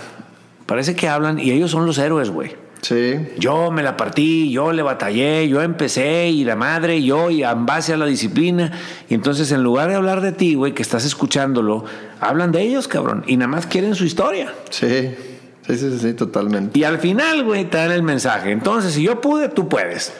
parece 0.66 0.94
que 0.94 1.08
hablan 1.08 1.38
y 1.38 1.50
ellos 1.50 1.70
son 1.70 1.86
los 1.86 1.96
héroes, 1.96 2.28
güey. 2.30 2.65
Sí. 2.82 3.16
Yo 3.38 3.70
me 3.70 3.82
la 3.82 3.96
partí, 3.96 4.50
yo 4.50 4.72
le 4.72 4.82
batallé, 4.82 5.48
yo 5.48 5.62
empecé 5.62 6.28
y 6.28 6.44
la 6.44 6.54
madre, 6.56 7.02
yo 7.02 7.30
y 7.30 7.42
en 7.42 7.66
base 7.66 7.92
a 7.92 7.96
la 7.96 8.06
disciplina. 8.06 8.72
Y 9.08 9.14
entonces 9.14 9.50
en 9.52 9.62
lugar 9.62 9.88
de 9.88 9.96
hablar 9.96 10.20
de 10.20 10.32
ti, 10.32 10.54
güey, 10.54 10.72
que 10.72 10.82
estás 10.82 11.04
escuchándolo, 11.04 11.84
hablan 12.20 12.52
de 12.52 12.62
ellos, 12.62 12.86
cabrón. 12.86 13.24
Y 13.26 13.36
nada 13.36 13.48
más 13.48 13.66
quieren 13.66 13.94
su 13.94 14.04
historia. 14.04 14.52
Sí. 14.70 15.10
Sí, 15.66 15.76
sí, 15.78 15.98
sí, 15.98 16.12
totalmente. 16.14 16.78
Y 16.78 16.84
al 16.84 16.98
final, 16.98 17.42
güey, 17.42 17.64
te 17.64 17.76
dan 17.76 17.90
el 17.90 18.04
mensaje. 18.04 18.52
Entonces, 18.52 18.94
si 18.94 19.02
yo 19.02 19.20
pude, 19.20 19.48
tú 19.48 19.68
puedes. 19.68 20.12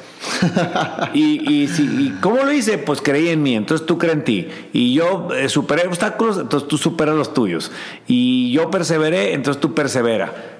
y, 1.14 1.48
y, 1.62 1.68
si- 1.68 1.84
y 1.84 2.18
cómo 2.20 2.42
lo 2.42 2.50
hice? 2.50 2.78
Pues 2.78 3.00
creí 3.00 3.28
en 3.28 3.44
mí, 3.44 3.54
entonces 3.54 3.86
tú 3.86 3.96
crees 3.96 4.14
en 4.16 4.24
ti. 4.24 4.48
Y 4.72 4.92
yo 4.94 5.28
eh, 5.36 5.48
superé 5.48 5.86
obstáculos, 5.86 6.38
entonces 6.38 6.68
tú 6.68 6.76
superas 6.78 7.14
los 7.14 7.32
tuyos. 7.32 7.70
Y 8.08 8.50
yo 8.50 8.72
perseveré, 8.72 9.34
entonces 9.34 9.60
tú 9.60 9.72
persevera. 9.72 10.55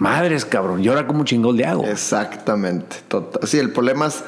Madres, 0.00 0.46
cabrón, 0.46 0.82
¿y 0.82 0.88
ahora 0.88 1.06
cómo 1.06 1.24
chingón 1.24 1.58
le 1.58 1.66
hago? 1.66 1.84
Exactamente. 1.84 2.96
Total. 3.06 3.46
Sí, 3.46 3.58
el 3.58 3.70
problema 3.70 4.06
es 4.06 4.24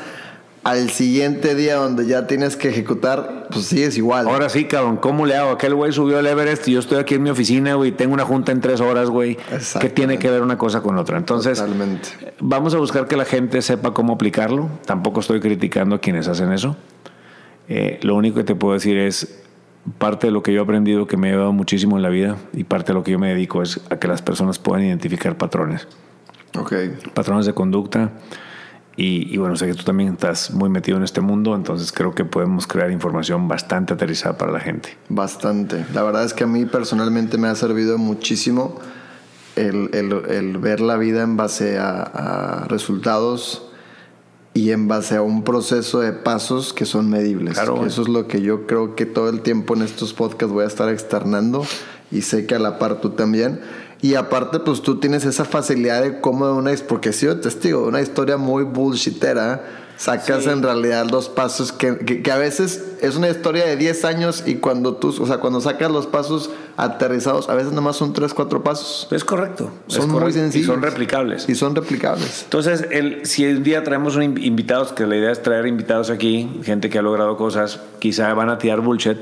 al 0.64 0.90
siguiente 0.90 1.54
día 1.54 1.76
donde 1.76 2.06
ya 2.06 2.26
tienes 2.26 2.56
que 2.56 2.68
ejecutar, 2.68 3.48
pues 3.50 3.64
sigues 3.64 3.96
igual. 3.96 4.28
Ahora 4.28 4.50
sí, 4.50 4.66
cabrón, 4.66 4.98
¿cómo 4.98 5.24
le 5.24 5.34
hago? 5.34 5.50
Aquel 5.50 5.74
güey 5.74 5.90
subió 5.92 6.18
el 6.18 6.26
Everest 6.26 6.68
y 6.68 6.72
yo 6.72 6.78
estoy 6.78 6.98
aquí 6.98 7.14
en 7.14 7.22
mi 7.22 7.30
oficina, 7.30 7.74
güey, 7.74 7.90
tengo 7.90 8.12
una 8.12 8.26
junta 8.26 8.52
en 8.52 8.60
tres 8.60 8.82
horas, 8.82 9.08
güey. 9.08 9.38
¿Qué 9.80 9.88
tiene 9.88 10.18
que 10.18 10.30
ver 10.30 10.42
una 10.42 10.58
cosa 10.58 10.82
con 10.82 10.98
otra? 10.98 11.16
Entonces, 11.16 11.56
Totalmente. 11.58 12.10
vamos 12.38 12.74
a 12.74 12.78
buscar 12.78 13.08
que 13.08 13.16
la 13.16 13.24
gente 13.24 13.62
sepa 13.62 13.94
cómo 13.94 14.12
aplicarlo. 14.12 14.68
Tampoco 14.84 15.20
estoy 15.20 15.40
criticando 15.40 15.96
a 15.96 16.00
quienes 16.00 16.28
hacen 16.28 16.52
eso. 16.52 16.76
Eh, 17.68 17.98
lo 18.02 18.14
único 18.14 18.36
que 18.36 18.44
te 18.44 18.54
puedo 18.54 18.74
decir 18.74 18.98
es, 18.98 19.41
parte 19.98 20.28
de 20.28 20.32
lo 20.32 20.42
que 20.42 20.52
yo 20.52 20.60
he 20.60 20.64
aprendido 20.64 21.06
que 21.06 21.16
me 21.16 21.28
ha 21.28 21.32
ayudado 21.32 21.52
muchísimo 21.52 21.96
en 21.96 22.02
la 22.02 22.08
vida 22.08 22.36
y 22.52 22.64
parte 22.64 22.88
de 22.92 22.94
lo 22.94 23.02
que 23.04 23.10
yo 23.12 23.18
me 23.18 23.28
dedico 23.28 23.62
es 23.62 23.80
a 23.90 23.96
que 23.98 24.06
las 24.08 24.22
personas 24.22 24.58
puedan 24.58 24.84
identificar 24.84 25.36
patrones, 25.36 25.88
Ok. 26.58 26.72
patrones 27.14 27.46
de 27.46 27.54
conducta. 27.54 28.10
Y, 28.94 29.34
y 29.34 29.38
bueno, 29.38 29.56
sé 29.56 29.66
que 29.66 29.72
tú 29.74 29.84
también 29.84 30.12
estás 30.12 30.50
muy 30.52 30.68
metido 30.68 30.98
en 30.98 31.02
este 31.04 31.22
mundo, 31.22 31.54
entonces 31.56 31.92
creo 31.92 32.14
que 32.14 32.26
podemos 32.26 32.66
crear 32.66 32.90
información 32.90 33.48
bastante 33.48 33.94
aterrizada 33.94 34.36
para 34.36 34.52
la 34.52 34.60
gente. 34.60 34.90
Bastante. 35.08 35.86
La 35.94 36.02
verdad 36.02 36.24
es 36.24 36.34
que 36.34 36.44
a 36.44 36.46
mí 36.46 36.66
personalmente 36.66 37.38
me 37.38 37.48
ha 37.48 37.54
servido 37.54 37.96
muchísimo 37.96 38.78
el, 39.56 39.88
el- 39.94 40.30
el 40.30 40.58
ver 40.58 40.80
la 40.80 40.98
vida 40.98 41.22
en 41.22 41.38
base 41.38 41.78
a, 41.78 42.02
a 42.02 42.64
resultados 42.68 43.71
y 44.54 44.70
en 44.70 44.86
base 44.88 45.16
a 45.16 45.22
un 45.22 45.44
proceso 45.44 46.00
de 46.00 46.12
pasos 46.12 46.72
que 46.72 46.84
son 46.84 47.08
medibles. 47.08 47.54
Claro, 47.54 47.80
Que 47.80 47.86
eso 47.86 48.02
es 48.02 48.08
lo 48.08 48.28
que 48.28 48.42
yo 48.42 48.66
creo 48.66 48.94
que 48.94 49.06
todo 49.06 49.28
el 49.28 49.40
tiempo 49.40 49.74
en 49.74 49.82
estos 49.82 50.12
podcasts 50.12 50.52
voy 50.52 50.64
a 50.64 50.66
estar 50.68 50.88
externando 50.90 51.64
y 52.10 52.22
sé 52.22 52.46
que 52.46 52.54
a 52.54 52.58
la 52.58 52.78
par 52.78 53.00
tú 53.00 53.10
también. 53.10 53.60
Y 54.02 54.16
aparte, 54.16 54.58
pues 54.58 54.82
tú 54.82 54.98
tienes 54.98 55.24
esa 55.24 55.44
facilidad 55.44 56.02
de 56.02 56.20
cómo 56.20 56.46
de 56.48 56.52
una, 56.54 56.72
porque 56.86 57.10
he 57.10 57.12
sido 57.12 57.40
testigo 57.40 57.82
de 57.82 57.88
una 57.88 58.02
historia 58.02 58.36
muy 58.36 58.64
bullshitera, 58.64 59.64
sacas 59.96 60.44
Sí. 60.44 60.50
en 60.50 60.62
realidad 60.62 61.06
los 61.10 61.28
pasos 61.28 61.72
que, 61.72 61.98
que, 61.98 62.22
que 62.22 62.32
a 62.32 62.36
veces 62.38 62.96
es 63.00 63.16
una 63.16 63.28
historia 63.28 63.64
de 63.66 63.76
10 63.76 64.04
años 64.04 64.44
y 64.46 64.56
cuando 64.56 64.94
tú, 64.96 65.14
o 65.20 65.26
sea, 65.26 65.38
cuando 65.38 65.60
sacas 65.60 65.90
los 65.90 66.06
pasos 66.06 66.50
aterrizados, 66.76 67.48
a 67.48 67.54
veces 67.54 67.70
nada 67.70 67.82
más 67.82 67.96
son 67.96 68.12
3, 68.12 68.32
4 68.32 68.62
pasos. 68.62 69.08
Es 69.10 69.24
correcto. 69.24 69.70
es 69.88 69.94
Son 69.94 70.10
muy 70.10 70.32
sencillos. 70.32 70.64
Y 70.66 70.70
son 70.70 70.82
replicables. 70.82 71.48
Y 71.48 71.54
son 71.54 71.74
replicables. 71.74 72.42
Entonces, 72.44 72.86
el, 72.90 73.26
si 73.26 73.44
un 73.46 73.62
día 73.62 73.82
traemos 73.84 74.16
un 74.16 74.22
invitados, 74.38 74.92
que 74.92 75.06
la 75.06 75.16
idea 75.16 75.30
es 75.30 75.42
traer 75.42 75.66
invitados 75.66 76.10
aquí, 76.10 76.60
gente 76.64 76.90
que 76.90 76.98
ha 76.98 77.02
logrado 77.02 77.36
cosas, 77.36 77.80
quizá 77.98 78.32
van 78.34 78.48
a 78.48 78.58
tirar 78.58 78.80
bullshit. 78.80 79.18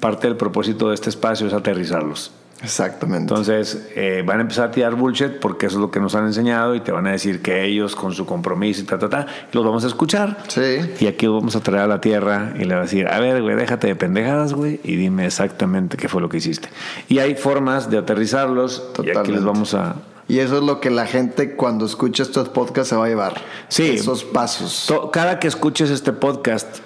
Parte 0.00 0.26
del 0.26 0.36
propósito 0.38 0.88
de 0.88 0.94
este 0.94 1.10
espacio 1.10 1.46
es 1.46 1.52
aterrizarlos. 1.52 2.30
Exactamente. 2.64 3.32
Entonces, 3.32 3.86
eh, 3.94 4.22
van 4.26 4.38
a 4.38 4.40
empezar 4.42 4.68
a 4.68 4.70
tirar 4.72 4.94
bullshit 4.96 5.38
porque 5.40 5.66
eso 5.66 5.76
es 5.76 5.80
lo 5.80 5.90
que 5.90 6.00
nos 6.00 6.14
han 6.16 6.26
enseñado 6.26 6.74
y 6.74 6.80
te 6.80 6.90
van 6.90 7.06
a 7.06 7.12
decir 7.12 7.42
que 7.42 7.64
ellos 7.64 7.94
con 7.94 8.12
su 8.12 8.26
compromiso 8.26 8.80
y 8.80 8.84
ta, 8.84 8.98
ta, 8.98 9.08
ta, 9.08 9.26
los 9.52 9.64
vamos 9.64 9.84
a 9.84 9.86
escuchar. 9.86 10.38
sí. 10.48 10.80
Y 11.00 11.06
aquí 11.06 11.26
los 11.26 11.36
vamos 11.36 11.54
a 11.56 11.60
traer 11.60 11.82
a 11.82 11.86
la 11.86 12.00
tierra 12.00 12.52
y 12.58 12.64
le 12.64 12.74
vas 12.74 12.78
a 12.78 12.82
decir, 12.82 13.06
a 13.06 13.20
ver, 13.20 13.40
güey, 13.42 13.54
déjate 13.54 13.86
de 13.86 13.94
pendejadas, 13.96 14.54
güey, 14.54 14.80
y 14.82 14.96
dime 14.96 15.26
exactamente 15.26 15.96
qué 15.96 16.08
fue 16.08 16.20
lo 16.20 16.28
que 16.28 16.38
hiciste. 16.38 16.68
Y 17.08 17.18
hay 17.18 17.34
formas 17.36 17.90
de 17.90 17.98
aterrizarlos 17.98 18.78
y 18.78 18.82
aquí 18.82 18.94
Totalmente. 19.08 19.32
les 19.32 19.44
vamos 19.44 19.74
a, 19.74 19.96
Y 20.26 20.38
eso 20.38 20.56
es 20.58 20.62
lo 20.64 20.80
que 20.80 20.90
la 20.90 21.06
gente 21.06 21.54
cuando 21.54 21.84
escucha 21.84 22.22
estos 22.22 22.48
podcasts 22.48 22.88
se 22.88 22.96
va 22.96 23.04
a 23.04 23.08
llevar. 23.08 23.34
Sí. 23.68 23.90
Esos 23.90 24.24
pasos. 24.24 24.86
To- 24.88 25.10
Cada 25.10 25.38
que 25.38 25.48
escuches 25.48 25.90
este 25.90 26.12
podcast 26.12 26.78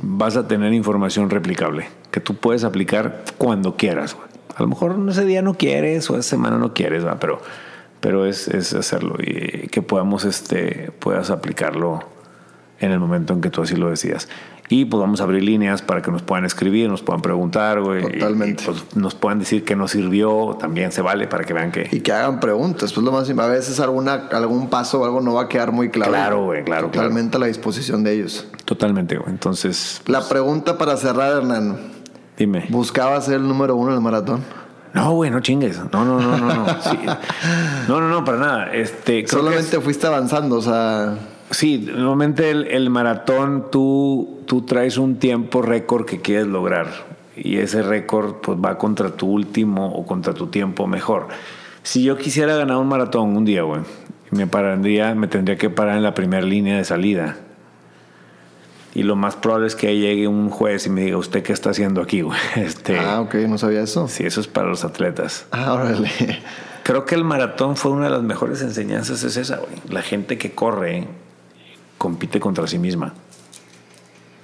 vas 0.00 0.36
a 0.36 0.46
tener 0.46 0.72
información 0.72 1.30
replicable 1.30 1.88
que 2.10 2.20
tú 2.20 2.34
puedes 2.34 2.62
aplicar 2.64 3.24
cuando 3.38 3.76
quieras. 3.76 4.14
güey. 4.14 4.27
A 4.58 4.62
lo 4.62 4.68
mejor 4.68 4.96
ese 5.08 5.24
día 5.24 5.40
no 5.40 5.54
quieres 5.54 6.10
o 6.10 6.14
esa 6.14 6.28
semana 6.28 6.58
no 6.58 6.74
quieres, 6.74 7.06
¿va? 7.06 7.20
pero, 7.20 7.40
pero 8.00 8.26
es, 8.26 8.48
es 8.48 8.74
hacerlo 8.74 9.14
y 9.18 9.68
que 9.68 9.82
podamos, 9.82 10.24
este, 10.24 10.90
puedas 10.98 11.30
aplicarlo 11.30 12.02
en 12.80 12.90
el 12.90 12.98
momento 12.98 13.32
en 13.34 13.40
que 13.40 13.50
tú 13.50 13.62
así 13.62 13.76
lo 13.76 13.88
decidas. 13.88 14.28
Y 14.70 14.84
pues 14.84 15.00
vamos 15.00 15.20
a 15.20 15.24
abrir 15.24 15.44
líneas 15.44 15.80
para 15.80 16.02
que 16.02 16.10
nos 16.10 16.22
puedan 16.22 16.44
escribir, 16.44 16.90
nos 16.90 17.02
puedan 17.02 17.22
preguntar, 17.22 17.80
güey. 17.80 18.02
Totalmente. 18.02 18.64
y, 18.64 18.66
pues, 18.66 18.96
nos 18.96 19.14
puedan 19.14 19.38
decir 19.38 19.64
que 19.64 19.74
nos 19.76 19.92
sirvió, 19.92 20.58
también 20.60 20.92
se 20.92 21.00
vale 21.00 21.26
para 21.26 21.44
que 21.44 21.54
vean 21.54 21.72
que... 21.72 21.88
Y 21.90 22.00
que 22.00 22.12
hagan 22.12 22.38
preguntas. 22.38 22.92
Pues 22.92 23.04
lo 23.04 23.12
más 23.12 23.30
a 23.30 23.46
veces 23.46 23.80
alguna, 23.80 24.28
algún 24.30 24.68
paso 24.68 25.00
o 25.00 25.04
algo 25.04 25.20
no 25.22 25.34
va 25.34 25.44
a 25.44 25.48
quedar 25.48 25.72
muy 25.72 25.88
claro. 25.88 26.12
Claro, 26.12 26.44
güey, 26.44 26.64
claro, 26.64 26.90
claro. 26.90 27.08
Totalmente 27.08 27.38
a 27.38 27.40
la 27.40 27.46
disposición 27.46 28.04
de 28.04 28.12
ellos. 28.12 28.46
Totalmente, 28.66 29.16
güey. 29.16 29.30
Entonces, 29.30 30.02
La 30.06 30.28
pregunta 30.28 30.76
para 30.76 30.98
cerrar, 30.98 31.38
Hernán. 31.38 31.97
Dime. 32.38 32.66
¿Buscaba 32.70 33.20
ser 33.20 33.34
el 33.34 33.48
número 33.48 33.76
uno 33.76 33.90
en 33.90 33.96
el 33.96 34.00
maratón? 34.00 34.40
No, 34.94 35.12
güey, 35.12 35.30
no 35.30 35.40
chingues. 35.40 35.78
No, 35.92 36.04
no, 36.04 36.20
no, 36.20 36.38
no, 36.38 36.54
no. 36.54 36.66
Sí. 36.82 36.98
No, 37.88 38.00
no, 38.00 38.08
no, 38.08 38.24
para 38.24 38.38
nada. 38.38 38.72
Este, 38.74 39.24
creo 39.24 39.42
Solamente 39.42 39.80
fuiste 39.80 40.06
avanzando, 40.06 40.56
o 40.56 40.62
sea... 40.62 41.14
sí, 41.50 41.78
normalmente 41.94 42.50
el, 42.50 42.66
el 42.68 42.88
maratón 42.90 43.66
tú, 43.70 44.40
tú 44.46 44.62
traes 44.62 44.96
un 44.96 45.16
tiempo 45.18 45.60
récord 45.62 46.06
que 46.06 46.20
quieres 46.20 46.46
lograr. 46.46 46.86
y 47.36 47.58
ese 47.58 47.82
récord 47.82 48.36
pues 48.36 48.58
va 48.58 48.78
contra 48.78 49.10
tu 49.10 49.26
último 49.28 49.92
o 49.92 50.06
contra 50.06 50.34
tu 50.34 50.48
tiempo 50.48 50.86
mejor. 50.86 51.28
Si 51.82 52.02
yo 52.02 52.16
quisiera 52.16 52.56
ganar 52.56 52.76
un 52.78 52.88
maratón 52.88 53.36
un 53.36 53.44
día, 53.44 53.62
güey, 53.62 53.82
me 54.30 54.46
pararía, 54.46 55.14
me 55.14 55.28
tendría 55.28 55.56
que 55.56 55.70
parar 55.70 55.96
en 55.96 56.02
la 56.02 56.14
primera 56.14 56.44
línea 56.44 56.76
de 56.76 56.84
salida. 56.84 57.36
Y 58.98 59.04
lo 59.04 59.14
más 59.14 59.36
probable 59.36 59.68
es 59.68 59.76
que 59.76 59.96
llegue 59.96 60.26
un 60.26 60.50
juez 60.50 60.86
y 60.86 60.90
me 60.90 61.02
diga, 61.02 61.18
¿usted 61.18 61.44
qué 61.44 61.52
está 61.52 61.70
haciendo 61.70 62.02
aquí, 62.02 62.22
güey? 62.22 62.36
Este, 62.56 62.98
ah, 62.98 63.20
ok, 63.20 63.32
no 63.46 63.56
sabía 63.56 63.82
eso. 63.82 64.08
Sí, 64.08 64.26
eso 64.26 64.40
es 64.40 64.48
para 64.48 64.66
los 64.66 64.82
atletas. 64.82 65.46
Ah, 65.52 65.74
órale. 65.74 66.10
Creo 66.82 67.04
que 67.04 67.14
el 67.14 67.22
maratón 67.22 67.76
fue 67.76 67.92
una 67.92 68.06
de 68.06 68.10
las 68.10 68.24
mejores 68.24 68.60
enseñanzas, 68.60 69.22
es 69.22 69.36
esa, 69.36 69.58
güey. 69.58 69.70
La 69.88 70.02
gente 70.02 70.36
que 70.36 70.50
corre 70.50 71.06
compite 71.96 72.40
contra 72.40 72.66
sí 72.66 72.80
misma. 72.80 73.14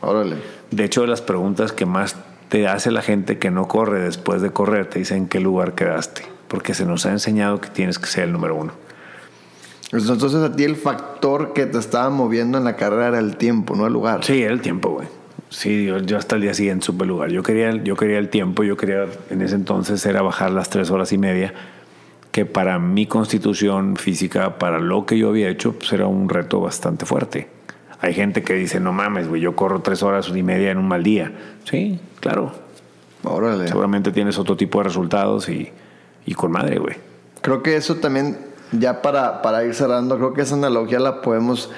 Órale. 0.00 0.36
De 0.70 0.84
hecho, 0.84 1.04
las 1.04 1.20
preguntas 1.20 1.72
que 1.72 1.84
más 1.84 2.14
te 2.48 2.68
hace 2.68 2.92
la 2.92 3.02
gente 3.02 3.40
que 3.40 3.50
no 3.50 3.66
corre 3.66 4.02
después 4.02 4.40
de 4.40 4.52
correr 4.52 4.88
te 4.88 5.00
dicen 5.00 5.16
en 5.16 5.28
qué 5.28 5.40
lugar 5.40 5.74
quedaste. 5.74 6.22
Porque 6.46 6.74
se 6.74 6.86
nos 6.86 7.06
ha 7.06 7.10
enseñado 7.10 7.60
que 7.60 7.70
tienes 7.70 7.98
que 7.98 8.06
ser 8.06 8.22
el 8.22 8.32
número 8.32 8.54
uno. 8.54 8.83
Entonces 9.94 10.42
a 10.42 10.54
ti 10.54 10.64
el 10.64 10.76
factor 10.76 11.52
que 11.52 11.66
te 11.66 11.78
estaba 11.78 12.10
moviendo 12.10 12.58
en 12.58 12.64
la 12.64 12.74
carrera 12.74 13.08
era 13.08 13.18
el 13.20 13.36
tiempo, 13.36 13.76
no 13.76 13.86
el 13.86 13.92
lugar. 13.92 14.24
Sí, 14.24 14.42
era 14.42 14.52
el 14.52 14.60
tiempo, 14.60 14.90
güey. 14.90 15.06
Sí, 15.50 15.86
yo, 15.86 16.16
hasta 16.18 16.34
el 16.34 16.42
día 16.42 16.52
siguiente 16.52 16.84
supe 16.86 17.04
el 17.04 17.10
lugar. 17.10 17.30
Yo 17.30 17.44
quería, 17.44 17.72
yo 17.82 17.94
quería 17.94 18.18
el 18.18 18.28
tiempo, 18.28 18.64
yo 18.64 18.76
quería 18.76 19.06
en 19.30 19.40
ese 19.40 19.54
entonces 19.54 20.04
era 20.04 20.20
bajar 20.20 20.50
las 20.50 20.68
tres 20.68 20.90
horas 20.90 21.12
y 21.12 21.18
media, 21.18 21.54
que 22.32 22.44
para 22.44 22.80
mi 22.80 23.06
constitución 23.06 23.96
física, 23.96 24.58
para 24.58 24.80
lo 24.80 25.06
que 25.06 25.16
yo 25.16 25.28
había 25.28 25.48
hecho, 25.48 25.74
pues 25.74 25.92
era 25.92 26.08
un 26.08 26.28
reto 26.28 26.60
bastante 26.60 27.06
fuerte. 27.06 27.48
Hay 28.00 28.14
gente 28.14 28.42
que 28.42 28.54
dice, 28.54 28.80
no 28.80 28.92
mames, 28.92 29.28
güey, 29.28 29.40
yo 29.40 29.54
corro 29.54 29.80
tres 29.80 30.02
horas 30.02 30.28
y 30.34 30.42
media 30.42 30.72
en 30.72 30.78
un 30.78 30.88
mal 30.88 31.04
día. 31.04 31.32
Sí, 31.70 32.00
claro. 32.18 32.52
Órale. 33.22 33.68
Seguramente 33.68 34.10
tienes 34.10 34.38
otro 34.38 34.56
tipo 34.56 34.78
de 34.78 34.84
resultados 34.84 35.48
y, 35.48 35.70
y 36.26 36.34
con 36.34 36.50
madre, 36.50 36.78
güey. 36.78 36.96
Creo 37.40 37.62
que 37.62 37.76
eso 37.76 37.96
también 37.96 38.36
ya 38.80 39.02
para, 39.02 39.42
para 39.42 39.64
ir 39.64 39.74
cerrando, 39.74 40.16
creo 40.16 40.32
que 40.32 40.42
esa 40.42 40.54
analogía 40.54 40.98
la 40.98 41.20
podemos 41.20 41.70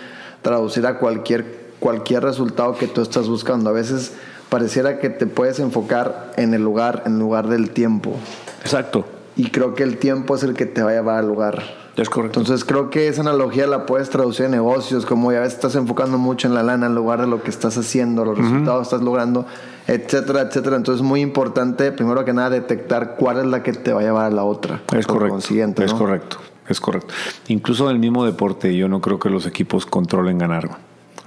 traducir 0.43 0.87
a 0.87 0.99
cualquier, 0.99 1.73
cualquier 1.81 2.23
resultado 2.23 2.77
que 2.77 2.87
tú 2.87 3.03
estás 3.03 3.29
buscando. 3.29 3.71
A 3.71 3.73
veces 3.73 4.13
pareciera 4.49 4.99
que 4.99 5.11
te 5.11 5.27
puedes 5.27 5.59
enfocar 5.59 6.33
en 6.37 6.55
el 6.55 6.63
lugar, 6.63 7.03
en 7.07 7.19
lugar 7.19 7.49
del 7.49 7.71
tiempo. 7.71 8.15
Exacto. 8.63 9.05
Y 9.37 9.51
creo 9.51 9.75
que 9.75 9.83
el 9.83 9.99
tiempo 9.99 10.35
es 10.35 10.43
el 10.43 10.55
que 10.55 10.67
te 10.67 10.83
va 10.83 10.91
a 10.91 10.95
llevar 10.95 11.19
al 11.19 11.27
lugar. 11.27 11.63
Es 11.97 12.11
correcto. 12.11 12.41
Entonces 12.41 12.65
creo 12.65 12.91
que 12.91 13.09
esa 13.09 13.23
analogía 13.23 13.67
la 13.67 13.87
puedes 13.87 14.11
traducir 14.11 14.47
en 14.47 14.53
negocios, 14.53 15.07
como 15.07 15.33
ya 15.33 15.41
ves, 15.41 15.55
estás 15.55 15.75
enfocando 15.77 16.19
mucho 16.19 16.47
en 16.47 16.55
la 16.55 16.63
lana 16.63 16.87
en 16.87 16.95
lugar 16.95 17.21
de 17.21 17.27
lo 17.27 17.43
que 17.43 17.51
estás 17.51 17.77
haciendo, 17.79 18.25
los 18.25 18.37
resultados 18.37 18.81
que 18.81 18.95
estás 18.95 19.03
logrando, 19.03 19.47
etcétera, 19.87 20.43
etcétera. 20.43 20.77
Entonces 20.77 21.03
es 21.03 21.07
muy 21.07 21.23
importante, 21.23 21.93
primero 21.93 22.25
que 22.25 22.35
nada, 22.35 22.51
detectar 22.51 23.17
cuál 23.17 23.39
es 23.39 23.47
la 23.47 23.63
que 23.63 23.73
te 23.73 23.93
va 23.93 24.01
a 24.01 24.05
llevar 24.05 24.27
a 24.27 24.31
la 24.31 24.45
otra. 24.45 24.83
Es 24.95 25.07
correcto. 25.07 25.39
Es 25.83 25.95
correcto. 25.95 26.37
Es 26.69 26.81
correcto. 26.81 27.15
Incluso 27.49 27.89
en 27.89 27.97
el 27.97 27.99
mismo 27.99 28.25
deporte, 28.25 28.77
yo 28.77 28.89
no 28.89 29.01
creo 29.01 29.19
que 29.19 29.31
los 29.31 29.47
equipos 29.47 29.87
controlen 29.87 30.39
ganar. 30.39 30.71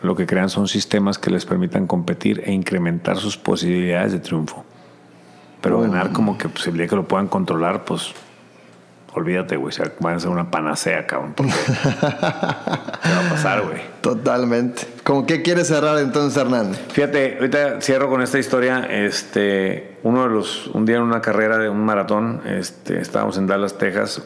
Lo 0.01 0.15
que 0.15 0.25
crean 0.25 0.49
son 0.49 0.67
sistemas 0.67 1.17
que 1.17 1.29
les 1.29 1.45
permitan 1.45 1.87
competir 1.87 2.41
e 2.45 2.51
incrementar 2.51 3.17
sus 3.17 3.37
posibilidades 3.37 4.11
de 4.11 4.19
triunfo. 4.19 4.65
Pero 5.61 5.81
ganar 5.81 6.11
como 6.13 6.37
que 6.37 6.47
pues, 6.47 6.67
el 6.67 6.77
día 6.77 6.87
que 6.87 6.95
lo 6.95 7.05
puedan 7.05 7.27
controlar, 7.27 7.83
pues 7.83 8.13
olvídate, 9.13 9.57
güey. 9.57 9.75
van 9.99 10.15
a 10.15 10.19
ser 10.19 10.29
una 10.29 10.49
panacea, 10.49 11.05
cabrón. 11.05 11.33
¿Qué 11.37 11.43
va 11.43 13.25
a 13.25 13.29
pasar, 13.29 13.63
güey? 13.63 13.81
Totalmente. 13.99 14.87
¿Con 15.03 15.25
qué 15.25 15.41
quieres 15.41 15.67
cerrar 15.67 15.97
entonces, 15.99 16.41
Hernán? 16.41 16.73
Fíjate, 16.73 17.35
ahorita 17.35 17.81
cierro 17.81 18.09
con 18.09 18.21
esta 18.21 18.39
historia. 18.39 18.87
Este, 18.89 19.97
uno 20.03 20.23
de 20.23 20.29
los, 20.29 20.67
un 20.67 20.85
día 20.85 20.97
en 20.97 21.03
una 21.03 21.21
carrera 21.21 21.57
de 21.57 21.67
un 21.67 21.83
maratón, 21.83 22.41
este, 22.45 23.01
estábamos 23.01 23.37
en 23.37 23.47
Dallas, 23.47 23.77
Texas 23.77 24.21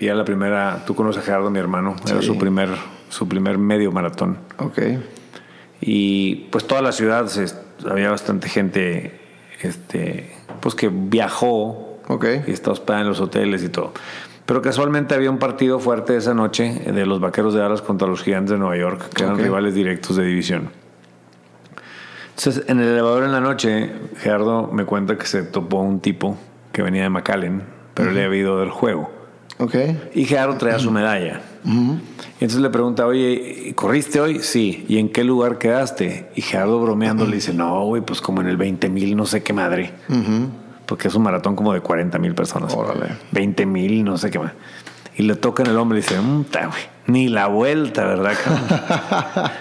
y 0.00 0.06
era 0.06 0.14
la 0.14 0.24
primera, 0.24 0.82
tú 0.86 0.94
conoces 0.94 1.22
a 1.22 1.26
Gerardo, 1.26 1.50
mi 1.50 1.58
hermano, 1.58 1.94
era 2.08 2.22
su 2.22 2.38
primer, 2.38 2.70
su 3.10 3.28
primer 3.28 3.58
medio 3.58 3.92
maratón. 3.92 4.38
Ok. 4.56 4.78
Y 5.82 6.46
pues 6.50 6.66
toda 6.66 6.80
la 6.80 6.90
ciudad 6.90 7.30
había 7.88 8.10
bastante 8.10 8.48
gente 8.48 9.20
este, 9.60 10.32
pues 10.60 10.74
que 10.74 10.88
viajó 10.88 11.98
okay. 12.08 12.42
y 12.46 12.52
estaba 12.52 12.72
hospedada 12.72 13.02
en 13.02 13.08
los 13.08 13.20
hoteles 13.20 13.62
y 13.62 13.68
todo. 13.68 13.92
Pero 14.46 14.62
casualmente 14.62 15.14
había 15.14 15.30
un 15.30 15.38
partido 15.38 15.78
fuerte 15.78 16.16
esa 16.16 16.32
noche 16.32 16.80
de 16.86 17.04
los 17.04 17.20
Vaqueros 17.20 17.52
de 17.52 17.60
Dallas 17.60 17.82
contra 17.82 18.08
los 18.08 18.22
Gigantes 18.22 18.52
de 18.52 18.58
Nueva 18.58 18.78
York, 18.78 19.10
que 19.14 19.22
eran 19.22 19.38
rivales 19.38 19.74
directos 19.74 20.16
de 20.16 20.24
división. 20.24 20.70
Entonces, 22.30 22.64
en 22.68 22.80
el 22.80 22.88
elevador 22.88 23.24
en 23.24 23.32
la 23.32 23.40
noche, 23.40 23.92
Gerardo 24.16 24.66
me 24.72 24.86
cuenta 24.86 25.18
que 25.18 25.26
se 25.26 25.42
topó 25.42 25.82
un 25.82 26.00
tipo 26.00 26.38
que 26.72 26.80
venía 26.80 27.02
de 27.02 27.10
McAllen, 27.10 27.62
pero 27.92 28.12
le 28.12 28.24
había 28.24 28.40
ido 28.40 28.60
del 28.60 28.70
juego. 28.70 29.19
Y 30.14 30.24
Gerardo 30.24 30.56
traía 30.56 30.78
su 30.78 30.90
medalla. 30.90 31.40
Y 31.64 32.44
entonces 32.44 32.60
le 32.60 32.70
pregunta, 32.70 33.06
oye, 33.06 33.72
¿corriste 33.74 34.20
hoy? 34.20 34.40
Sí. 34.40 34.84
¿Y 34.88 34.98
en 34.98 35.10
qué 35.10 35.24
lugar 35.24 35.58
quedaste? 35.58 36.30
Y 36.34 36.42
Gerardo 36.42 36.80
bromeando 36.80 37.26
le 37.26 37.36
dice, 37.36 37.52
no, 37.52 37.84
güey, 37.84 38.02
pues 38.02 38.20
como 38.20 38.40
en 38.40 38.48
el 38.48 38.56
20 38.56 38.88
mil, 38.88 39.16
no 39.16 39.26
sé 39.26 39.42
qué 39.42 39.52
madre. 39.52 39.92
Porque 40.86 41.08
es 41.08 41.14
un 41.14 41.22
maratón 41.22 41.54
como 41.54 41.72
de 41.72 41.80
40 41.80 42.18
mil 42.18 42.34
personas. 42.34 42.74
Órale. 42.74 43.14
20 43.32 43.66
mil, 43.66 44.04
no 44.04 44.16
sé 44.16 44.30
qué 44.30 44.38
más. 44.38 44.52
Y 45.16 45.22
le 45.24 45.34
toca 45.34 45.62
en 45.62 45.70
el 45.70 45.76
hombro 45.76 45.98
y 45.98 46.00
dice, 46.00 46.16
güey, 46.18 46.82
ni 47.06 47.28
la 47.28 47.48
vuelta, 47.48 48.06
¿verdad? 48.06 48.32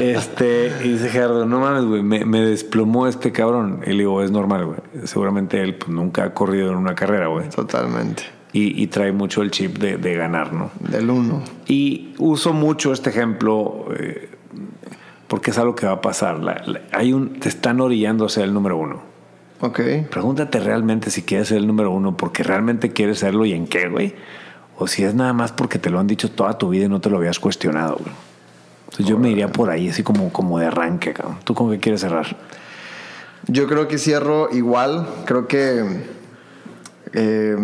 este, 0.00 0.72
y 0.84 0.88
dice 0.90 1.08
Gerardo, 1.08 1.46
no 1.46 1.58
mames, 1.58 1.84
güey, 1.84 2.02
me, 2.02 2.40
desplomó 2.42 3.08
este 3.08 3.32
cabrón. 3.32 3.80
Y 3.84 3.90
le 3.90 3.98
digo, 3.98 4.22
es 4.22 4.30
normal, 4.30 4.66
güey. 4.66 4.78
Seguramente 5.04 5.60
él 5.62 5.74
pues, 5.74 5.90
nunca 5.90 6.24
ha 6.24 6.34
corrido 6.34 6.70
en 6.70 6.76
una 6.76 6.94
carrera, 6.94 7.26
güey. 7.26 7.48
Totalmente 7.48 8.37
y, 8.52 8.86
trae 8.86 9.12
mucho 9.12 9.42
el 9.42 9.50
chip 9.50 9.78
de, 9.78 10.14
ganar, 10.14 10.52
¿no? 10.52 10.70
Del 10.80 11.10
uno. 11.10 11.42
Y 11.66 12.14
uso 12.18 12.52
mucho 12.52 12.92
este 12.92 13.10
ejemplo 13.10 13.86
eh, 13.98 14.30
porque 15.28 15.50
es 15.50 15.58
algo 15.58 15.74
que 15.74 15.86
va 15.86 15.92
a 15.92 16.00
pasar. 16.00 16.40
hay 16.92 17.12
un, 17.12 17.38
te 17.40 17.48
están 17.48 17.80
orillando 17.80 18.24
a 18.24 18.28
ser 18.28 18.44
el 18.44 18.54
número 18.54 18.76
uno. 18.78 19.02
Ok. 19.60 19.80
Pregúntate 20.10 20.60
realmente 20.60 21.10
si 21.10 21.22
quieres 21.22 21.48
ser 21.48 21.58
el 21.58 21.66
número 21.66 21.90
uno 21.90 22.16
porque 22.16 22.42
realmente 22.42 22.92
quieres 22.92 23.18
serlo 23.18 23.44
y 23.44 23.52
en 23.52 23.66
qué, 23.66 23.88
güey. 23.88 24.14
O 24.78 24.86
si 24.86 25.04
es 25.04 25.14
nada 25.14 25.32
más 25.32 25.52
porque 25.52 25.78
te 25.78 25.90
lo 25.90 25.98
han 25.98 26.06
dicho 26.06 26.30
toda 26.30 26.56
tu 26.56 26.70
vida 26.70 26.86
y 26.86 26.88
no 26.88 27.00
te 27.00 27.10
lo 27.10 27.18
habías 27.18 27.38
cuestionado, 27.38 27.96
güey. 27.96 28.14
Entonces 28.84 29.06
yo 29.06 29.18
me 29.18 29.30
iría 29.30 29.48
por 29.48 29.68
ahí, 29.68 29.90
así 29.90 30.02
como, 30.02 30.32
como 30.32 30.58
de 30.58 30.66
arranque, 30.66 31.12
cabrón. 31.12 31.38
¿Tú 31.44 31.54
con 31.54 31.70
qué 31.70 31.78
quieres 31.78 32.00
cerrar? 32.00 32.36
Yo 33.46 33.68
creo 33.68 33.86
que 33.86 33.98
cierro 33.98 34.48
igual. 34.50 35.06
Creo 35.26 35.46
que... 35.46 35.84
Eh, 37.12 37.56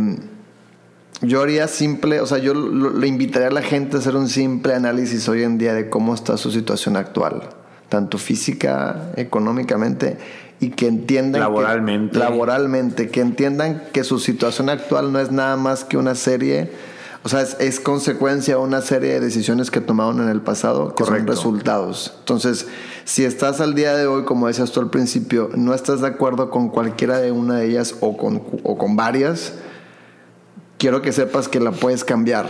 yo 1.27 1.43
haría 1.43 1.69
simple, 1.69 2.21
o 2.21 2.27
sea, 2.27 2.39
yo 2.39 2.55
le 2.55 3.07
invitaría 3.07 3.49
a 3.49 3.53
la 3.53 3.63
gente 3.63 3.97
a 3.97 4.01
hacer 4.01 4.17
un 4.17 4.29
simple 4.29 4.75
análisis 4.75 5.29
hoy 5.29 5.43
en 5.43 5.59
día 5.59 5.75
de 5.75 5.89
cómo 5.89 6.15
está 6.15 6.37
su 6.37 6.51
situación 6.51 6.97
actual, 6.97 7.43
tanto 7.89 8.19
física, 8.19 9.13
económicamente, 9.17 10.19
y 10.61 10.71
que 10.71 10.87
entiendan... 10.87 11.41
Laboralmente. 11.41 12.13
Que, 12.13 12.19
laboralmente, 12.19 13.11
que 13.11 13.21
entiendan 13.21 13.83
que 13.93 14.05
su 14.05 14.19
situación 14.19 14.69
actual 14.69 15.13
no 15.13 15.21
es 15.21 15.31
nada 15.31 15.57
más 15.57 15.85
que 15.85 15.97
una 15.97 16.15
serie, 16.15 16.71
o 17.23 17.29
sea, 17.29 17.43
es, 17.43 17.81
consecuencia 17.81 18.57
de 18.57 18.61
una 18.61 18.81
serie 18.81 19.15
de 19.15 19.21
decisiones 19.21 19.71
que 19.71 19.81
tomaron 19.81 20.21
en 20.21 20.29
el 20.29 20.41
pasado, 20.41 20.95
que 20.95 21.05
son 21.05 21.27
resultados. 21.27 22.15
Entonces, 22.21 22.67
si 23.05 23.25
estás 23.25 23.61
al 23.61 23.75
día 23.75 23.97
de 23.97 24.07
hoy, 24.07 24.25
como 24.25 24.47
decías 24.47 24.73
tú 24.73 24.81
al 24.81 24.91
principio, 24.91 25.51
no 25.55 25.75
estás 25.75 26.01
de 26.01 26.09
acuerdo 26.09 26.51
con 26.51 26.69
cualquiera 26.69 27.19
de 27.19 27.33
una 27.33 27.59
de 27.59 27.67
ellas 27.67 27.97
o 28.01 28.17
con, 28.17 28.43
o 28.63 28.79
con 28.79 28.97
varias, 28.97 29.55
quiero 30.85 31.01
que 31.01 31.13
sepas 31.13 31.49
que 31.49 31.61
la 31.61 31.71
puedes 31.71 32.05
cambiar. 32.05 32.47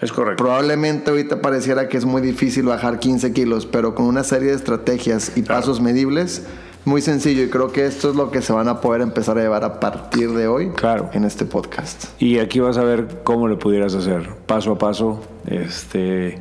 Es 0.00 0.10
correcto. 0.10 0.42
Probablemente 0.42 1.10
ahorita 1.10 1.42
pareciera 1.42 1.86
que 1.86 1.98
es 1.98 2.06
muy 2.06 2.22
difícil 2.22 2.64
bajar 2.64 2.98
15 2.98 3.34
kilos, 3.34 3.66
pero 3.66 3.94
con 3.94 4.06
una 4.06 4.24
serie 4.24 4.48
de 4.48 4.54
estrategias 4.54 5.36
y 5.36 5.42
pasos 5.42 5.78
medibles, 5.78 6.46
muy 6.86 7.02
sencillo. 7.02 7.42
Y 7.42 7.50
creo 7.50 7.70
que 7.70 7.84
esto 7.84 8.08
es 8.08 8.16
lo 8.16 8.30
que 8.30 8.40
se 8.40 8.54
van 8.54 8.68
a 8.68 8.80
poder 8.80 9.02
empezar 9.02 9.36
a 9.36 9.42
llevar 9.42 9.64
a 9.64 9.80
partir 9.80 10.30
de 10.30 10.48
hoy 10.48 10.70
claro. 10.70 11.10
en 11.12 11.26
este 11.26 11.44
podcast. 11.44 12.06
Y 12.18 12.38
aquí 12.38 12.58
vas 12.58 12.78
a 12.78 12.84
ver 12.84 13.20
cómo 13.22 13.48
lo 13.48 13.58
pudieras 13.58 13.94
hacer, 13.94 14.30
paso 14.46 14.72
a 14.72 14.78
paso, 14.78 15.20
este, 15.44 16.38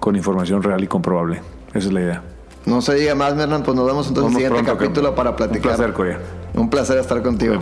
con 0.00 0.16
información 0.16 0.62
real 0.62 0.82
y 0.82 0.86
comprobable. 0.86 1.42
Esa 1.74 1.88
es 1.88 1.92
la 1.92 2.00
idea. 2.00 2.22
No 2.64 2.80
se 2.80 2.94
diga 2.94 3.14
más, 3.14 3.36
Mernan, 3.36 3.62
pues 3.62 3.76
nos 3.76 3.86
vemos 3.86 4.08
entonces 4.08 4.32
en 4.32 4.40
el 4.40 4.48
siguiente 4.48 4.72
capítulo 4.72 5.14
para 5.14 5.36
platicar. 5.36 5.72
Un 5.72 5.76
placer, 5.76 5.92
Corea. 5.92 6.18
Un 6.54 6.70
placer 6.70 6.96
estar 6.96 7.22
contigo. 7.22 7.58